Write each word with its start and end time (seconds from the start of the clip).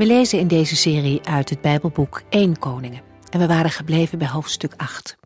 We 0.00 0.06
lezen 0.06 0.38
in 0.38 0.48
deze 0.48 0.76
serie 0.76 1.20
uit 1.22 1.50
het 1.50 1.60
Bijbelboek 1.60 2.22
1 2.28 2.58
Koningen 2.58 3.02
en 3.30 3.38
we 3.38 3.46
waren 3.46 3.70
gebleven 3.70 4.18
bij 4.18 4.28
hoofdstuk 4.28 4.74
8. 4.76 5.16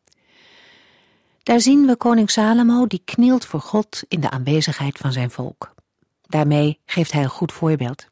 Daar 1.43 1.61
zien 1.61 1.87
we 1.87 1.97
koning 1.97 2.31
Salomo 2.31 2.87
die 2.87 3.03
knielt 3.05 3.45
voor 3.45 3.61
God 3.61 4.03
in 4.09 4.21
de 4.21 4.31
aanwezigheid 4.31 4.99
van 4.99 5.13
zijn 5.13 5.31
volk. 5.31 5.75
Daarmee 6.23 6.79
geeft 6.87 7.13
hij 7.13 7.23
een 7.23 7.29
goed 7.29 7.53
voorbeeld. 7.53 8.09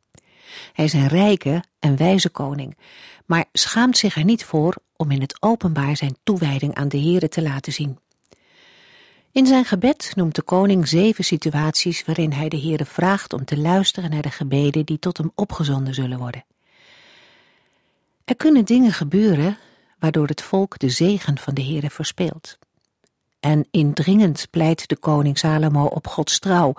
Hij 0.72 0.84
is 0.84 0.92
een 0.92 1.08
rijke 1.08 1.64
en 1.78 1.96
wijze 1.96 2.28
koning, 2.28 2.78
maar 3.26 3.44
schaamt 3.52 3.98
zich 3.98 4.16
er 4.16 4.24
niet 4.24 4.44
voor 4.44 4.74
om 4.96 5.10
in 5.10 5.20
het 5.20 5.42
openbaar 5.42 5.96
zijn 5.96 6.16
toewijding 6.22 6.74
aan 6.74 6.88
de 6.88 7.00
Here 7.00 7.28
te 7.28 7.42
laten 7.42 7.72
zien. 7.72 7.98
In 9.32 9.46
zijn 9.46 9.64
gebed 9.64 10.12
noemt 10.14 10.34
de 10.34 10.42
koning 10.42 10.88
zeven 10.88 11.24
situaties 11.24 12.04
waarin 12.04 12.32
hij 12.32 12.48
de 12.48 12.60
Heere 12.60 12.84
vraagt 12.84 13.32
om 13.32 13.44
te 13.44 13.58
luisteren 13.58 14.10
naar 14.10 14.22
de 14.22 14.30
gebeden 14.30 14.86
die 14.86 14.98
tot 14.98 15.16
hem 15.16 15.32
opgezonden 15.34 15.94
zullen 15.94 16.18
worden. 16.18 16.44
Er 18.24 18.36
kunnen 18.36 18.64
dingen 18.64 18.92
gebeuren 18.92 19.58
waardoor 19.98 20.26
het 20.26 20.42
volk 20.42 20.78
de 20.78 20.88
zegen 20.88 21.38
van 21.38 21.54
de 21.54 21.62
Heere 21.62 21.90
verspeelt. 21.90 22.58
En 23.40 23.66
indringend 23.70 24.46
pleit 24.50 24.88
de 24.88 24.96
koning 24.96 25.38
Salomo 25.38 25.84
op 25.84 26.06
Gods 26.06 26.38
trouw, 26.38 26.74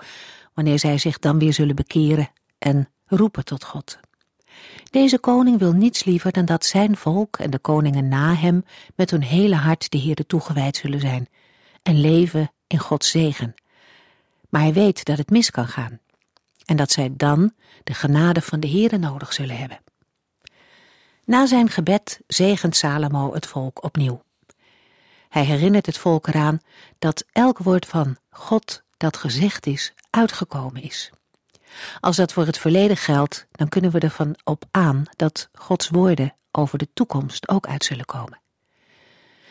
wanneer 0.54 0.78
zij 0.78 0.98
zich 0.98 1.18
dan 1.18 1.38
weer 1.38 1.52
zullen 1.52 1.74
bekeren 1.74 2.30
en 2.58 2.88
roepen 3.06 3.44
tot 3.44 3.64
God. 3.64 3.98
Deze 4.90 5.18
koning 5.18 5.58
wil 5.58 5.72
niets 5.72 6.04
liever 6.04 6.32
dan 6.32 6.44
dat 6.44 6.64
zijn 6.64 6.96
volk 6.96 7.36
en 7.36 7.50
de 7.50 7.58
koningen 7.58 8.08
na 8.08 8.34
hem 8.34 8.64
met 8.94 9.10
hun 9.10 9.22
hele 9.22 9.54
hart 9.54 9.90
de 9.90 9.98
Heere 9.98 10.26
toegewijd 10.26 10.76
zullen 10.76 11.00
zijn 11.00 11.28
en 11.82 12.00
leven 12.00 12.52
in 12.66 12.78
Gods 12.78 13.10
zegen. 13.10 13.54
Maar 14.48 14.62
hij 14.62 14.72
weet 14.72 15.04
dat 15.04 15.18
het 15.18 15.30
mis 15.30 15.50
kan 15.50 15.68
gaan 15.68 16.00
en 16.64 16.76
dat 16.76 16.90
zij 16.90 17.12
dan 17.16 17.52
de 17.84 17.94
genade 17.94 18.40
van 18.40 18.60
de 18.60 18.68
Heere 18.68 18.98
nodig 18.98 19.32
zullen 19.32 19.56
hebben. 19.56 19.78
Na 21.24 21.46
zijn 21.46 21.68
gebed 21.68 22.20
zegent 22.26 22.76
Salomo 22.76 23.34
het 23.34 23.46
volk 23.46 23.84
opnieuw. 23.84 24.22
Hij 25.28 25.44
herinnert 25.44 25.86
het 25.86 25.98
volk 25.98 26.26
eraan 26.26 26.60
dat 26.98 27.24
elk 27.32 27.58
woord 27.58 27.86
van 27.86 28.16
God 28.30 28.82
dat 28.96 29.16
gezegd 29.16 29.66
is, 29.66 29.94
uitgekomen 30.10 30.82
is. 30.82 31.10
Als 32.00 32.16
dat 32.16 32.32
voor 32.32 32.46
het 32.46 32.58
verleden 32.58 32.96
geldt, 32.96 33.46
dan 33.52 33.68
kunnen 33.68 33.90
we 33.90 33.98
ervan 33.98 34.36
op 34.44 34.64
aan 34.70 35.04
dat 35.16 35.48
Gods 35.52 35.88
woorden 35.88 36.34
over 36.50 36.78
de 36.78 36.88
toekomst 36.94 37.48
ook 37.48 37.66
uit 37.66 37.84
zullen 37.84 38.04
komen. 38.04 38.40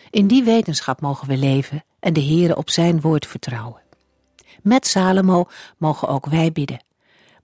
In 0.09 0.27
die 0.27 0.43
wetenschap 0.43 1.01
mogen 1.01 1.27
we 1.27 1.37
leven 1.37 1.83
en 1.99 2.13
de 2.13 2.23
Heere 2.23 2.55
op 2.55 2.69
zijn 2.69 3.01
woord 3.01 3.27
vertrouwen. 3.27 3.81
Met 4.61 4.87
Salomo 4.87 5.45
mogen 5.77 6.07
ook 6.07 6.25
wij 6.25 6.51
bidden. 6.51 6.83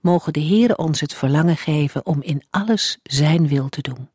Mogen 0.00 0.32
de 0.32 0.44
Heere 0.44 0.76
ons 0.76 1.00
het 1.00 1.14
verlangen 1.14 1.56
geven 1.56 2.06
om 2.06 2.22
in 2.22 2.42
alles 2.50 2.98
zijn 3.02 3.48
wil 3.48 3.68
te 3.68 3.80
doen. 3.80 4.08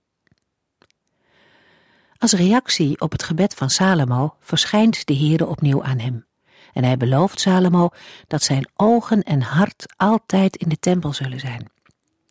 Als 2.26 2.34
reactie 2.34 3.00
op 3.02 3.12
het 3.12 3.24
gebed 3.24 3.54
van 3.54 3.70
Salomo 3.70 4.36
verschijnt 4.40 5.06
de 5.06 5.16
Heere 5.16 5.48
opnieuw 5.48 5.84
aan 5.84 6.00
hem. 6.00 6.26
En 6.74 6.84
hij 6.84 6.98
belooft 6.98 7.40
Salomo 7.40 7.90
dat 8.28 8.44
zijn 8.44 8.70
ogen 8.76 9.24
en 9.24 9.42
hart 9.42 9.86
altijd 9.98 10.56
in 10.56 10.70
de 10.70 10.80
tempel 10.80 11.14
zullen 11.14 11.40
zijn. 11.40 11.70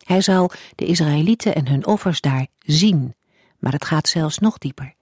Hij 0.03 0.21
zal 0.21 0.51
de 0.75 0.85
Israëlieten 0.85 1.55
en 1.55 1.67
hun 1.67 1.85
offers 1.85 2.21
daar 2.21 2.47
zien, 2.59 3.15
maar 3.59 3.71
het 3.71 3.85
gaat 3.85 4.07
zelfs 4.07 4.39
nog 4.39 4.57
dieper. 4.57 4.93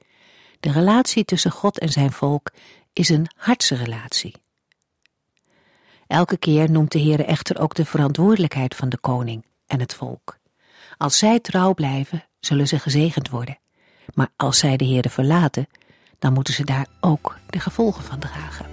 De 0.59 0.71
relatie 0.71 1.25
tussen 1.25 1.51
God 1.51 1.79
en 1.79 1.89
zijn 1.89 2.11
volk 2.11 2.51
is 2.93 3.09
een 3.09 3.27
hartsrelatie. 3.35 4.35
Elke 6.07 6.37
keer 6.37 6.71
noemt 6.71 6.91
de 6.91 7.01
Heere 7.01 7.25
echter 7.25 7.59
ook 7.59 7.73
de 7.73 7.85
verantwoordelijkheid 7.85 8.75
van 8.75 8.89
de 8.89 8.97
koning 8.97 9.45
en 9.67 9.79
het 9.79 9.93
volk. 9.93 10.37
Als 10.97 11.17
zij 11.17 11.39
trouw 11.39 11.73
blijven, 11.73 12.25
zullen 12.39 12.67
ze 12.67 12.79
gezegend 12.79 13.29
worden. 13.29 13.57
Maar 14.13 14.29
als 14.35 14.57
zij 14.57 14.77
de 14.77 14.85
Heere 14.85 15.09
verlaten, 15.09 15.67
dan 16.19 16.33
moeten 16.33 16.53
ze 16.53 16.65
daar 16.65 16.87
ook 16.99 17.37
de 17.49 17.59
gevolgen 17.59 18.03
van 18.03 18.19
dragen. 18.19 18.72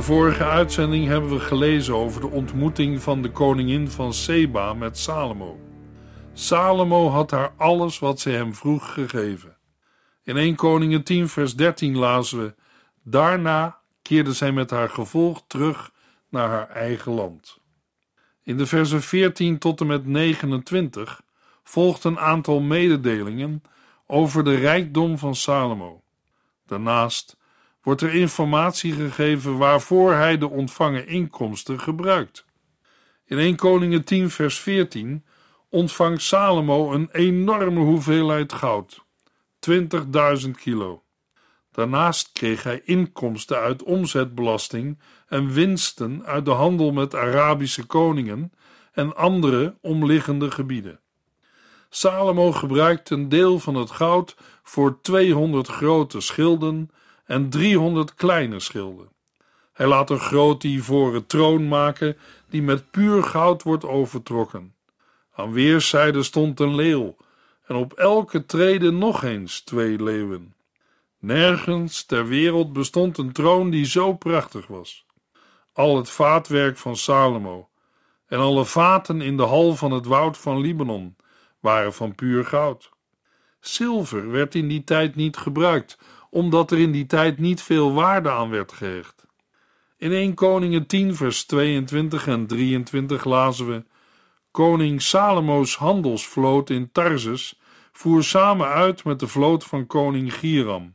De 0.00 0.06
vorige 0.06 0.44
uitzending 0.44 1.06
hebben 1.06 1.30
we 1.30 1.40
gelezen 1.40 1.94
over 1.94 2.20
de 2.20 2.26
ontmoeting 2.26 3.02
van 3.02 3.22
de 3.22 3.30
koningin 3.30 3.90
van 3.90 4.14
Seba 4.14 4.74
met 4.74 4.98
Salomo. 4.98 5.60
Salomo 6.32 7.08
had 7.08 7.30
haar 7.30 7.52
alles 7.56 7.98
wat 7.98 8.20
ze 8.20 8.30
hem 8.30 8.54
vroeg 8.54 8.92
gegeven. 8.92 9.56
In 10.22 10.36
1 10.36 10.54
Koningen 10.54 11.02
10 11.02 11.28
vers 11.28 11.56
13 11.56 11.96
lazen 11.96 12.38
we: 12.38 12.54
Daarna 13.02 13.78
keerde 14.02 14.32
zij 14.32 14.52
met 14.52 14.70
haar 14.70 14.88
gevolg 14.88 15.42
terug 15.46 15.92
naar 16.28 16.48
haar 16.48 16.68
eigen 16.68 17.12
land. 17.12 17.58
In 18.42 18.56
de 18.56 18.66
versen 18.66 19.02
14 19.02 19.58
tot 19.58 19.80
en 19.80 19.86
met 19.86 20.06
29 20.06 21.22
volgt 21.62 22.04
een 22.04 22.18
aantal 22.18 22.60
mededelingen 22.60 23.62
over 24.06 24.44
de 24.44 24.54
rijkdom 24.54 25.18
van 25.18 25.34
Salomo. 25.34 26.02
Daarnaast 26.66 27.36
wordt 27.90 28.04
er 28.04 28.14
informatie 28.14 28.92
gegeven 28.92 29.56
waarvoor 29.56 30.12
hij 30.12 30.38
de 30.38 30.48
ontvangen 30.48 31.06
inkomsten 31.06 31.80
gebruikt. 31.80 32.44
In 33.24 33.38
1 33.38 33.56
Koningen 33.56 34.04
10 34.04 34.30
vers 34.30 34.58
14 34.58 35.24
ontvangt 35.68 36.22
Salomo 36.22 36.92
een 36.92 37.08
enorme 37.12 37.80
hoeveelheid 37.80 38.52
goud, 38.52 39.04
20.000 39.70 40.50
kilo. 40.50 41.02
Daarnaast 41.70 42.32
kreeg 42.32 42.62
hij 42.62 42.82
inkomsten 42.84 43.58
uit 43.58 43.82
omzetbelasting 43.82 44.98
en 45.28 45.52
winsten 45.52 46.24
uit 46.24 46.44
de 46.44 46.50
handel 46.50 46.92
met 46.92 47.14
Arabische 47.14 47.86
koningen 47.86 48.52
en 48.92 49.16
andere 49.16 49.76
omliggende 49.80 50.50
gebieden. 50.50 51.00
Salomo 51.88 52.52
gebruikt 52.52 53.10
een 53.10 53.28
deel 53.28 53.58
van 53.58 53.74
het 53.74 53.90
goud 53.90 54.36
voor 54.62 54.98
200 55.00 55.68
grote 55.68 56.20
schilden 56.20 56.90
en 57.30 57.50
300 57.50 58.14
kleine 58.14 58.60
schilden. 58.60 59.08
Hij 59.72 59.86
laat 59.86 60.10
een 60.10 60.20
grote 60.20 60.68
ivoren 60.68 61.26
troon 61.26 61.68
maken 61.68 62.16
die 62.48 62.62
met 62.62 62.90
puur 62.90 63.22
goud 63.22 63.62
wordt 63.62 63.84
overtrokken. 63.84 64.74
Aan 65.32 65.52
weerszijden 65.52 66.24
stond 66.24 66.60
een 66.60 66.74
leeuw 66.74 67.16
en 67.66 67.76
op 67.76 67.92
elke 67.92 68.46
trede 68.46 68.90
nog 68.90 69.22
eens 69.22 69.60
twee 69.60 70.02
leeuwen. 70.02 70.54
Nergens 71.18 72.04
ter 72.04 72.26
wereld 72.26 72.72
bestond 72.72 73.18
een 73.18 73.32
troon 73.32 73.70
die 73.70 73.84
zo 73.84 74.12
prachtig 74.12 74.66
was. 74.66 75.06
Al 75.72 75.96
het 75.96 76.10
vaatwerk 76.10 76.76
van 76.76 76.96
Salomo 76.96 77.68
en 78.26 78.38
alle 78.38 78.64
vaten 78.64 79.20
in 79.20 79.36
de 79.36 79.46
hal 79.46 79.76
van 79.76 79.92
het 79.92 80.06
woud 80.06 80.38
van 80.38 80.60
Libanon 80.60 81.16
waren 81.60 81.92
van 81.92 82.14
puur 82.14 82.44
goud. 82.44 82.90
Zilver 83.60 84.30
werd 84.30 84.54
in 84.54 84.68
die 84.68 84.84
tijd 84.84 85.16
niet 85.16 85.36
gebruikt, 85.36 85.98
omdat 86.30 86.70
er 86.70 86.78
in 86.78 86.92
die 86.92 87.06
tijd 87.06 87.38
niet 87.38 87.62
veel 87.62 87.92
waarde 87.92 88.30
aan 88.30 88.50
werd 88.50 88.72
gehecht. 88.72 89.26
In 89.96 90.12
1 90.12 90.34
Koningen 90.34 90.86
10 90.86 91.14
vers 91.14 91.44
22 91.44 92.26
en 92.26 92.46
23 92.46 93.24
lazen 93.24 93.66
we 93.66 93.84
Koning 94.50 95.02
Salomo's 95.02 95.76
handelsvloot 95.76 96.70
in 96.70 96.92
Tarsus 96.92 97.60
voer 97.92 98.24
samen 98.24 98.66
uit 98.66 99.04
met 99.04 99.20
de 99.20 99.26
vloot 99.26 99.64
van 99.64 99.86
koning 99.86 100.34
Giram, 100.34 100.94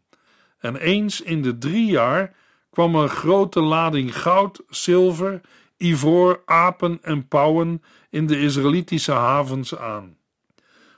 en 0.57 0.75
eens 0.75 1.21
in 1.21 1.41
de 1.41 1.57
drie 1.57 1.85
jaar 1.85 2.35
kwam 2.69 2.95
een 2.95 3.09
grote 3.09 3.61
lading 3.61 4.17
goud, 4.21 4.63
zilver, 4.69 5.41
ivoor, 5.77 6.41
apen 6.45 6.99
en 7.01 7.27
pauwen 7.27 7.83
in 8.09 8.27
de 8.27 8.39
Israëlitische 8.39 9.11
havens 9.11 9.75
aan. 9.77 10.17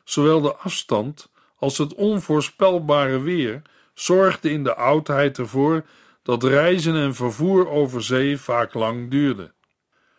Zowel 0.04 0.42
de 0.42 0.56
afstand 0.56 1.31
als 1.56 1.78
het 1.78 1.94
onvoorspelbare 1.94 3.19
weer 3.19 3.62
zorgden 4.00 4.52
in 4.52 4.64
de 4.64 4.76
oudheid 4.76 5.38
ervoor 5.38 5.86
dat 6.24 6.44
reizen 6.44 6.96
en 6.96 7.16
vervoer 7.16 7.70
over 7.70 8.04
zee 8.04 8.38
vaak 8.38 8.74
lang 8.74 9.12
duurde. 9.12 9.52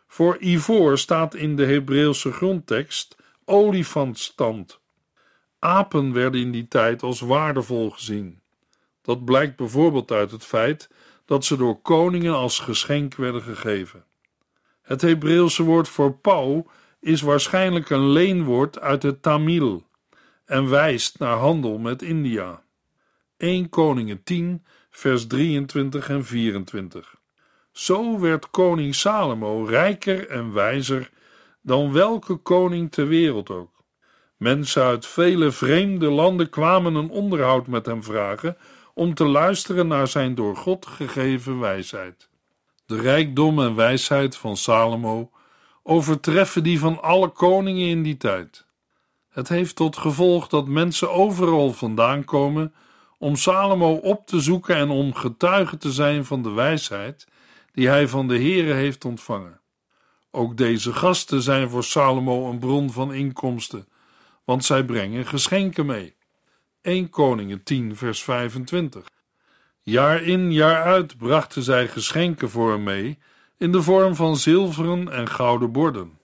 Voor 0.06 0.36
ivoor 0.40 0.98
staat 0.98 1.34
in 1.34 1.56
de 1.56 1.66
Hebreeuwse 1.66 2.32
grondtekst 2.32 3.16
olifantstand. 3.44 4.80
Apen 5.58 6.12
werden 6.12 6.40
in 6.40 6.50
die 6.50 6.68
tijd 6.68 7.02
als 7.02 7.20
waardevol 7.20 7.90
gezien. 7.90 8.40
Dat 9.02 9.24
blijkt 9.24 9.56
bijvoorbeeld 9.56 10.10
uit 10.10 10.30
het 10.30 10.44
feit 10.44 10.90
dat 11.24 11.44
ze 11.44 11.56
door 11.56 11.80
koningen 11.80 12.34
als 12.34 12.58
geschenk 12.58 13.14
werden 13.14 13.42
gegeven. 13.42 14.04
Het 14.82 15.00
Hebreeuwse 15.00 15.62
woord 15.62 15.88
voor 15.88 16.12
pauw 16.12 16.66
is 17.00 17.20
waarschijnlijk 17.20 17.90
een 17.90 18.08
leenwoord 18.08 18.80
uit 18.80 19.02
het 19.02 19.22
Tamil 19.22 19.86
en 20.44 20.68
wijst 20.68 21.18
naar 21.18 21.36
handel 21.36 21.78
met 21.78 22.02
India. 22.02 22.62
1 23.38 23.68
Koningen 23.68 24.22
10, 24.22 24.64
vers 24.90 25.26
23 25.26 26.08
en 26.08 26.24
24. 26.24 27.14
Zo 27.72 28.18
werd 28.18 28.50
koning 28.50 28.94
Salomo 28.94 29.64
rijker 29.64 30.28
en 30.28 30.52
wijzer 30.52 31.10
dan 31.62 31.92
welke 31.92 32.36
koning 32.36 32.92
ter 32.92 33.06
wereld 33.06 33.50
ook. 33.50 33.84
Mensen 34.36 34.82
uit 34.82 35.06
vele 35.06 35.50
vreemde 35.50 36.10
landen 36.10 36.48
kwamen 36.48 36.94
een 36.94 37.10
onderhoud 37.10 37.66
met 37.66 37.86
hem 37.86 38.02
vragen 38.02 38.56
om 38.94 39.14
te 39.14 39.24
luisteren 39.24 39.86
naar 39.86 40.08
zijn 40.08 40.34
door 40.34 40.56
God 40.56 40.86
gegeven 40.86 41.60
wijsheid. 41.60 42.28
De 42.86 43.00
rijkdom 43.00 43.60
en 43.60 43.74
wijsheid 43.74 44.36
van 44.36 44.56
Salomo 44.56 45.30
overtreffen 45.82 46.62
die 46.62 46.78
van 46.78 47.02
alle 47.02 47.28
koningen 47.28 47.88
in 47.88 48.02
die 48.02 48.16
tijd. 48.16 48.66
Het 49.28 49.48
heeft 49.48 49.76
tot 49.76 49.96
gevolg 49.96 50.48
dat 50.48 50.66
mensen 50.66 51.12
overal 51.12 51.72
vandaan 51.72 52.24
komen 52.24 52.74
om 53.18 53.36
Salomo 53.36 53.94
op 53.94 54.26
te 54.26 54.40
zoeken 54.40 54.76
en 54.76 54.90
om 54.90 55.14
getuige 55.14 55.76
te 55.76 55.92
zijn 55.92 56.24
van 56.24 56.42
de 56.42 56.50
wijsheid 56.50 57.26
die 57.72 57.88
hij 57.88 58.08
van 58.08 58.28
de 58.28 58.34
Heere 58.34 58.72
heeft 58.72 59.04
ontvangen. 59.04 59.60
Ook 60.30 60.56
deze 60.56 60.92
gasten 60.92 61.42
zijn 61.42 61.68
voor 61.68 61.84
Salomo 61.84 62.50
een 62.50 62.58
bron 62.58 62.90
van 62.90 63.14
inkomsten, 63.14 63.88
want 64.44 64.64
zij 64.64 64.84
brengen 64.84 65.26
geschenken 65.26 65.86
mee. 65.86 66.16
1 66.80 67.10
Koningen 67.10 67.62
10 67.62 67.96
vers 67.96 68.22
25 68.22 69.06
Jaar 69.82 70.22
in, 70.22 70.52
jaar 70.52 70.82
uit 70.82 71.16
brachten 71.16 71.62
zij 71.62 71.88
geschenken 71.88 72.50
voor 72.50 72.70
hem 72.70 72.82
mee 72.82 73.18
in 73.56 73.72
de 73.72 73.82
vorm 73.82 74.14
van 74.14 74.36
zilveren 74.36 75.12
en 75.12 75.28
gouden 75.28 75.72
borden, 75.72 76.18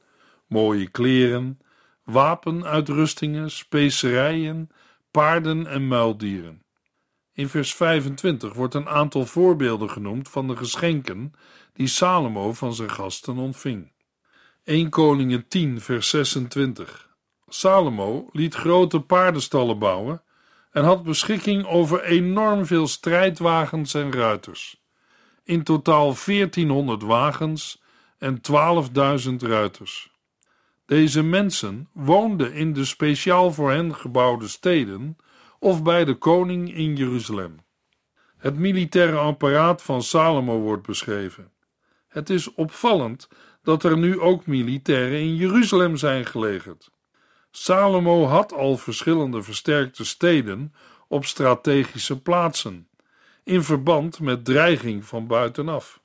mooie 0.46 0.88
kleren, 0.90 1.58
wapenuitrustingen, 2.04 3.50
specerijen, 3.50 4.70
paarden 5.10 5.66
en 5.66 5.88
muildieren. 5.88 6.63
In 7.34 7.48
vers 7.48 7.74
25 7.74 8.52
wordt 8.52 8.74
een 8.74 8.88
aantal 8.88 9.26
voorbeelden 9.26 9.90
genoemd 9.90 10.28
van 10.28 10.48
de 10.48 10.56
geschenken 10.56 11.32
die 11.72 11.86
Salomo 11.86 12.52
van 12.52 12.74
zijn 12.74 12.90
gasten 12.90 13.36
ontving. 13.36 13.92
1 14.64 14.88
Koningen 14.90 15.48
10 15.48 15.80
vers 15.80 16.08
26 16.08 17.08
Salomo 17.48 18.28
liet 18.32 18.54
grote 18.54 19.00
paardenstallen 19.00 19.78
bouwen 19.78 20.22
en 20.70 20.84
had 20.84 21.02
beschikking 21.02 21.66
over 21.66 22.02
enorm 22.02 22.66
veel 22.66 22.86
strijdwagens 22.86 23.94
en 23.94 24.12
ruiters. 24.12 24.82
In 25.44 25.62
totaal 25.62 26.14
1400 26.24 27.02
wagens 27.02 27.82
en 28.18 28.40
12.000 29.28 29.34
ruiters. 29.36 30.10
Deze 30.86 31.22
mensen 31.22 31.88
woonden 31.92 32.52
in 32.52 32.72
de 32.72 32.84
speciaal 32.84 33.52
voor 33.52 33.70
hen 33.70 33.94
gebouwde 33.94 34.48
steden 34.48 35.16
of 35.64 35.82
bij 35.82 36.04
de 36.04 36.14
koning 36.14 36.74
in 36.74 36.96
Jeruzalem. 36.96 37.56
Het 38.36 38.58
militaire 38.58 39.16
apparaat 39.16 39.82
van 39.82 40.02
Salomo 40.02 40.58
wordt 40.58 40.86
beschreven. 40.86 41.52
Het 42.08 42.30
is 42.30 42.54
opvallend 42.54 43.28
dat 43.62 43.84
er 43.84 43.98
nu 43.98 44.20
ook 44.20 44.46
militairen 44.46 45.18
in 45.18 45.36
Jeruzalem 45.36 45.96
zijn 45.96 46.26
gelegerd. 46.26 46.90
Salomo 47.50 48.24
had 48.24 48.52
al 48.52 48.76
verschillende 48.76 49.42
versterkte 49.42 50.04
steden 50.04 50.74
op 51.08 51.24
strategische 51.24 52.20
plaatsen, 52.20 52.88
in 53.44 53.62
verband 53.62 54.20
met 54.20 54.44
dreiging 54.44 55.04
van 55.04 55.26
buitenaf. 55.26 56.02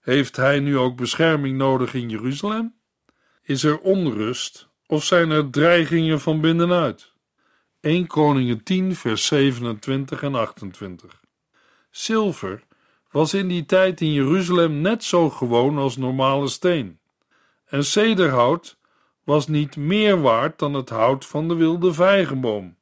Heeft 0.00 0.36
hij 0.36 0.60
nu 0.60 0.78
ook 0.78 0.96
bescherming 0.96 1.56
nodig 1.56 1.94
in 1.94 2.08
Jeruzalem? 2.08 2.74
Is 3.42 3.64
er 3.64 3.78
onrust 3.78 4.68
of 4.86 5.04
zijn 5.04 5.30
er 5.30 5.50
dreigingen 5.50 6.20
van 6.20 6.40
binnenuit? 6.40 7.13
1 7.84 8.06
Koningen 8.06 8.62
10, 8.62 8.96
vers 8.96 9.26
27 9.26 10.22
en 10.22 10.34
28. 10.34 11.20
Zilver 11.90 12.62
was 13.10 13.34
in 13.34 13.48
die 13.48 13.66
tijd 13.66 14.00
in 14.00 14.12
Jeruzalem 14.12 14.80
net 14.80 15.04
zo 15.04 15.30
gewoon 15.30 15.78
als 15.78 15.96
normale 15.96 16.48
steen. 16.48 16.98
En 17.64 17.84
cederhout 17.84 18.78
was 19.24 19.48
niet 19.48 19.76
meer 19.76 20.20
waard 20.20 20.58
dan 20.58 20.74
het 20.74 20.88
hout 20.88 21.26
van 21.26 21.48
de 21.48 21.54
wilde 21.54 21.92
vijgenboom. 21.92 22.76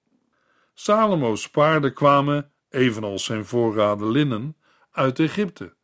Salomo's 0.75 1.51
paarden 1.51 1.95
kwamen, 1.95 2.51
evenals 2.71 3.25
zijn 3.25 3.45
voorraden 3.45 4.11
linnen, 4.11 4.57
uit 4.91 5.19
Egypte, 5.19 5.75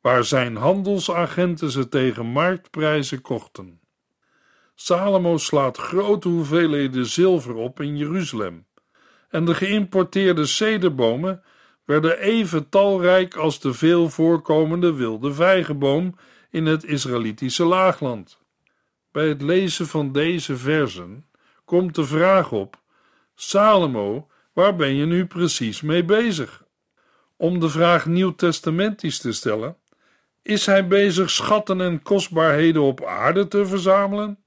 waar 0.00 0.24
zijn 0.24 0.56
handelsagenten 0.56 1.70
ze 1.70 1.88
tegen 1.88 2.26
marktprijzen 2.26 3.20
kochten. 3.20 3.80
Salomo 4.74 5.38
slaat 5.38 5.76
grote 5.76 6.28
hoeveelheden 6.28 7.06
zilver 7.06 7.54
op 7.54 7.80
in 7.80 7.96
Jeruzalem, 7.96 8.66
en 9.28 9.44
de 9.44 9.54
geïmporteerde 9.54 10.46
cederbomen 10.46 11.42
werden 11.84 12.18
even 12.18 12.68
talrijk 12.68 13.36
als 13.36 13.60
de 13.60 13.74
veel 13.74 14.08
voorkomende 14.10 14.94
wilde 14.94 15.32
vijgenboom 15.32 16.14
in 16.50 16.66
het 16.66 16.84
Israëlitische 16.84 17.64
laagland. 17.64 18.38
Bij 19.12 19.28
het 19.28 19.42
lezen 19.42 19.86
van 19.86 20.12
deze 20.12 20.56
versen 20.56 21.26
komt 21.64 21.94
de 21.94 22.04
vraag 22.04 22.52
op: 22.52 22.82
Salomo, 23.34 24.28
waar 24.52 24.76
ben 24.76 24.94
je 24.94 25.06
nu 25.06 25.26
precies 25.26 25.80
mee 25.80 26.04
bezig? 26.04 26.64
Om 27.36 27.60
de 27.60 27.68
vraag 27.68 28.06
nieuwtestamentisch 28.06 29.18
te 29.18 29.32
stellen, 29.32 29.76
is 30.42 30.66
hij 30.66 30.86
bezig 30.86 31.30
schatten 31.30 31.80
en 31.80 32.02
kostbaarheden 32.02 32.82
op 32.82 33.04
aarde 33.04 33.48
te 33.48 33.66
verzamelen? 33.66 34.43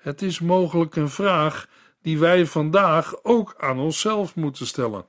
Het 0.00 0.22
is 0.22 0.40
mogelijk 0.40 0.96
een 0.96 1.08
vraag 1.08 1.68
die 2.02 2.18
wij 2.18 2.46
vandaag 2.46 3.24
ook 3.24 3.54
aan 3.58 3.78
onszelf 3.78 4.34
moeten 4.34 4.66
stellen. 4.66 5.06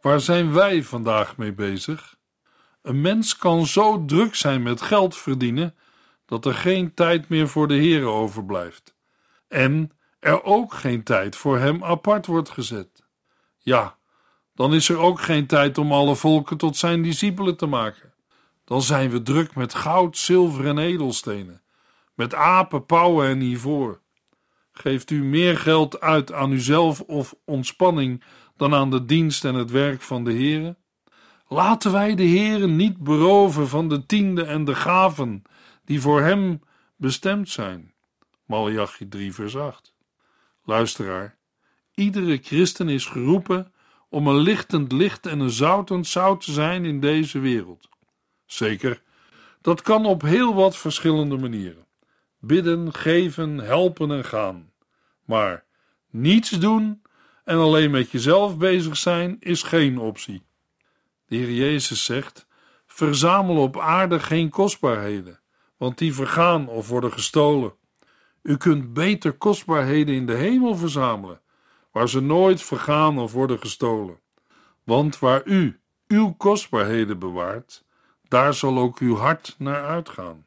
Waar 0.00 0.20
zijn 0.20 0.52
wij 0.52 0.82
vandaag 0.82 1.36
mee 1.36 1.52
bezig? 1.52 2.16
Een 2.82 3.00
mens 3.00 3.36
kan 3.36 3.66
zo 3.66 4.04
druk 4.04 4.34
zijn 4.34 4.62
met 4.62 4.80
geld 4.82 5.16
verdienen 5.16 5.74
dat 6.26 6.44
er 6.44 6.54
geen 6.54 6.94
tijd 6.94 7.28
meer 7.28 7.48
voor 7.48 7.68
de 7.68 7.74
Heer 7.74 8.04
overblijft. 8.04 8.96
En 9.48 9.90
er 10.20 10.44
ook 10.44 10.74
geen 10.74 11.02
tijd 11.02 11.36
voor 11.36 11.58
hem 11.58 11.84
apart 11.84 12.26
wordt 12.26 12.50
gezet. 12.50 13.04
Ja, 13.58 13.96
dan 14.54 14.74
is 14.74 14.88
er 14.88 14.98
ook 14.98 15.20
geen 15.20 15.46
tijd 15.46 15.78
om 15.78 15.92
alle 15.92 16.16
volken 16.16 16.56
tot 16.56 16.76
zijn 16.76 17.02
discipelen 17.02 17.56
te 17.56 17.66
maken. 17.66 18.12
Dan 18.64 18.82
zijn 18.82 19.10
we 19.10 19.22
druk 19.22 19.54
met 19.54 19.74
goud, 19.74 20.16
zilver 20.16 20.66
en 20.66 20.78
edelstenen, 20.78 21.62
met 22.14 22.34
apen, 22.34 22.86
pauwen 22.86 23.28
en 23.28 23.40
ivoor. 23.40 24.01
Geeft 24.72 25.10
u 25.10 25.24
meer 25.24 25.58
geld 25.58 26.00
uit 26.00 26.32
aan 26.32 26.52
uzelf 26.52 27.00
of 27.00 27.34
ontspanning 27.44 28.22
dan 28.56 28.74
aan 28.74 28.90
de 28.90 29.04
dienst 29.04 29.44
en 29.44 29.54
het 29.54 29.70
werk 29.70 30.02
van 30.02 30.24
de 30.24 30.32
Heere? 30.32 30.76
Laten 31.48 31.92
wij 31.92 32.14
de 32.14 32.26
Heere 32.26 32.66
niet 32.66 32.98
beroven 32.98 33.68
van 33.68 33.88
de 33.88 34.06
tiende 34.06 34.44
en 34.44 34.64
de 34.64 34.74
gaven 34.74 35.42
die 35.84 36.00
voor 36.00 36.20
hem 36.20 36.60
bestemd 36.96 37.48
zijn. 37.48 37.92
Malachi 38.46 39.08
3 39.08 39.32
vers 39.32 39.56
8. 39.56 39.94
Luisteraar, 40.64 41.36
iedere 41.94 42.38
christen 42.42 42.88
is 42.88 43.06
geroepen 43.06 43.72
om 44.08 44.26
een 44.26 44.38
lichtend 44.38 44.92
licht 44.92 45.26
en 45.26 45.40
een 45.40 45.50
zoutend 45.50 46.06
zout 46.06 46.44
te 46.44 46.52
zijn 46.52 46.84
in 46.84 47.00
deze 47.00 47.38
wereld. 47.38 47.88
Zeker, 48.46 49.02
dat 49.60 49.82
kan 49.82 50.06
op 50.06 50.22
heel 50.22 50.54
wat 50.54 50.76
verschillende 50.76 51.36
manieren. 51.36 51.86
Bidden, 52.44 52.94
geven, 52.94 53.58
helpen 53.58 54.10
en 54.10 54.24
gaan. 54.24 54.72
Maar 55.24 55.64
niets 56.10 56.50
doen 56.50 57.02
en 57.44 57.56
alleen 57.56 57.90
met 57.90 58.10
jezelf 58.10 58.58
bezig 58.58 58.96
zijn 58.96 59.36
is 59.40 59.62
geen 59.62 59.98
optie. 59.98 60.42
De 61.26 61.36
Heer 61.36 61.52
Jezus 61.52 62.04
zegt: 62.04 62.46
verzamel 62.86 63.56
op 63.56 63.78
aarde 63.78 64.20
geen 64.20 64.48
kostbaarheden, 64.50 65.40
want 65.76 65.98
die 65.98 66.14
vergaan 66.14 66.68
of 66.68 66.88
worden 66.88 67.12
gestolen. 67.12 67.74
U 68.42 68.56
kunt 68.56 68.92
beter 68.92 69.32
kostbaarheden 69.32 70.14
in 70.14 70.26
de 70.26 70.34
hemel 70.34 70.76
verzamelen, 70.76 71.40
waar 71.92 72.08
ze 72.08 72.20
nooit 72.20 72.62
vergaan 72.62 73.18
of 73.18 73.32
worden 73.32 73.58
gestolen. 73.58 74.20
Want 74.84 75.18
waar 75.18 75.42
u 75.44 75.80
uw 76.06 76.32
kostbaarheden 76.32 77.18
bewaart, 77.18 77.84
daar 78.28 78.54
zal 78.54 78.78
ook 78.78 78.98
uw 78.98 79.16
hart 79.16 79.54
naar 79.58 79.84
uitgaan. 79.84 80.46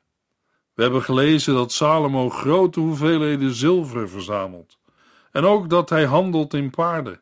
We 0.76 0.82
hebben 0.82 1.04
gelezen 1.04 1.54
dat 1.54 1.72
Salomo 1.72 2.30
grote 2.30 2.80
hoeveelheden 2.80 3.54
zilver 3.54 4.10
verzamelt 4.10 4.78
en 5.32 5.46
ook 5.46 5.70
dat 5.70 5.90
hij 5.90 6.06
handelt 6.06 6.54
in 6.54 6.70
paarden. 6.70 7.22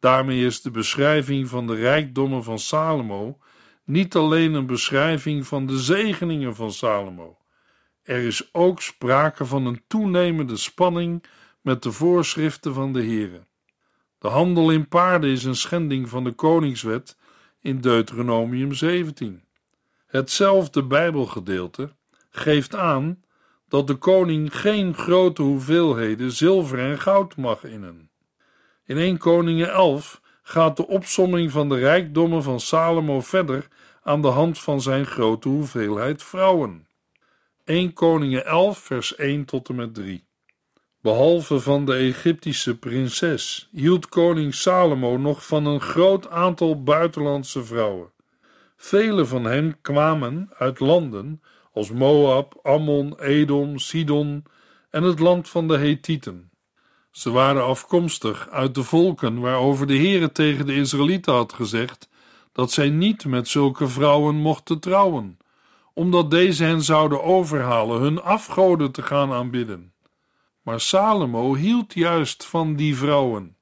Daarmee 0.00 0.44
is 0.44 0.62
de 0.62 0.70
beschrijving 0.70 1.48
van 1.48 1.66
de 1.66 1.74
rijkdommen 1.74 2.44
van 2.44 2.58
Salomo 2.58 3.38
niet 3.84 4.14
alleen 4.14 4.54
een 4.54 4.66
beschrijving 4.66 5.46
van 5.46 5.66
de 5.66 5.78
zegeningen 5.78 6.54
van 6.54 6.72
Salomo. 6.72 7.38
Er 8.02 8.22
is 8.22 8.48
ook 8.54 8.82
sprake 8.82 9.44
van 9.44 9.66
een 9.66 9.82
toenemende 9.86 10.56
spanning 10.56 11.24
met 11.60 11.82
de 11.82 11.92
voorschriften 11.92 12.74
van 12.74 12.92
de 12.92 13.04
Here. 13.04 13.46
De 14.18 14.28
handel 14.28 14.70
in 14.70 14.88
paarden 14.88 15.30
is 15.30 15.44
een 15.44 15.56
schending 15.56 16.08
van 16.08 16.24
de 16.24 16.32
koningswet 16.32 17.16
in 17.60 17.80
Deuteronomium 17.80 18.72
17. 18.72 19.44
Hetzelfde 20.06 20.82
Bijbelgedeelte 20.82 21.94
geeft 22.32 22.74
aan 22.74 23.22
dat 23.68 23.86
de 23.86 23.94
koning 23.94 24.60
geen 24.60 24.94
grote 24.94 25.42
hoeveelheden 25.42 26.32
zilver 26.32 26.78
en 26.78 26.98
goud 26.98 27.36
mag 27.36 27.64
innen. 27.64 28.10
In 28.84 28.98
1 28.98 29.18
Koningen 29.18 29.70
11 29.70 30.20
gaat 30.42 30.76
de 30.76 30.86
opsomming 30.86 31.50
van 31.50 31.68
de 31.68 31.78
rijkdommen 31.78 32.42
van 32.42 32.60
Salomo 32.60 33.20
verder 33.20 33.68
aan 34.02 34.22
de 34.22 34.28
hand 34.28 34.58
van 34.58 34.80
zijn 34.80 35.06
grote 35.06 35.48
hoeveelheid 35.48 36.22
vrouwen. 36.22 36.86
1 37.64 37.92
Koningen 37.92 38.46
11 38.46 38.78
vers 38.78 39.16
1 39.16 39.44
tot 39.44 39.68
en 39.68 39.74
met 39.74 39.94
3 39.94 40.24
Behalve 41.02 41.60
van 41.60 41.84
de 41.84 41.94
Egyptische 41.94 42.78
prinses 42.78 43.68
hield 43.72 44.08
koning 44.08 44.54
Salomo 44.54 45.16
nog 45.16 45.46
van 45.46 45.66
een 45.66 45.80
groot 45.80 46.28
aantal 46.28 46.82
buitenlandse 46.82 47.64
vrouwen. 47.64 48.12
Vele 48.76 49.26
van 49.26 49.44
hen 49.44 49.80
kwamen 49.80 50.50
uit 50.58 50.80
landen 50.80 51.42
als 51.72 51.90
Moab, 51.90 52.58
Ammon, 52.62 53.20
Edom, 53.20 53.78
Sidon 53.78 54.44
en 54.90 55.02
het 55.02 55.18
land 55.18 55.48
van 55.48 55.68
de 55.68 55.78
Hethieten. 55.78 56.50
Ze 57.10 57.30
waren 57.30 57.64
afkomstig 57.64 58.48
uit 58.48 58.74
de 58.74 58.82
volken 58.82 59.40
waarover 59.40 59.86
de 59.86 59.96
Heere 59.96 60.32
tegen 60.32 60.66
de 60.66 60.74
Israëlieten 60.74 61.34
had 61.34 61.52
gezegd 61.52 62.08
dat 62.52 62.72
zij 62.72 62.88
niet 62.88 63.24
met 63.24 63.48
zulke 63.48 63.88
vrouwen 63.88 64.36
mochten 64.36 64.78
trouwen, 64.78 65.38
omdat 65.94 66.30
deze 66.30 66.64
hen 66.64 66.82
zouden 66.82 67.22
overhalen 67.22 68.00
hun 68.00 68.22
afgoden 68.22 68.92
te 68.92 69.02
gaan 69.02 69.32
aanbidden. 69.32 69.92
Maar 70.62 70.80
Salomo 70.80 71.54
hield 71.54 71.94
juist 71.94 72.44
van 72.44 72.76
die 72.76 72.96
vrouwen. 72.96 73.56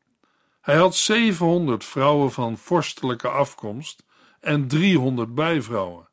Hij 0.60 0.76
had 0.76 0.94
700 0.94 1.84
vrouwen 1.84 2.32
van 2.32 2.58
vorstelijke 2.58 3.28
afkomst 3.28 4.04
en 4.40 4.68
300 4.68 5.34
bijvrouwen. 5.34 6.09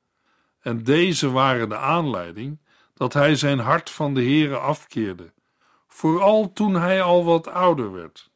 En 0.68 0.84
deze 0.84 1.32
waren 1.32 1.70
de 1.70 1.78
aanleiding 1.78 2.60
dat 2.94 3.14
hij 3.14 3.36
zijn 3.36 3.60
hart 3.60 3.90
van 3.90 4.14
de 4.14 4.22
Heere 4.22 4.58
afkeerde, 4.58 5.34
vooral 5.88 6.54
toen 6.54 6.74
hij 6.74 7.02
al 7.02 7.26
wat 7.26 7.48
ouder 7.48 7.92
werd. 7.92 8.32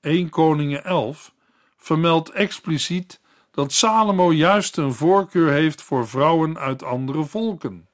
1 0.00 0.28
Koningen 0.28 0.84
11 0.84 1.34
vermeldt 1.76 2.30
expliciet 2.30 3.20
dat 3.50 3.72
Salomo 3.72 4.32
juist 4.32 4.76
een 4.76 4.92
voorkeur 4.92 5.52
heeft 5.52 5.82
voor 5.82 6.08
vrouwen 6.08 6.58
uit 6.58 6.82
andere 6.82 7.24
volken. 7.24 7.88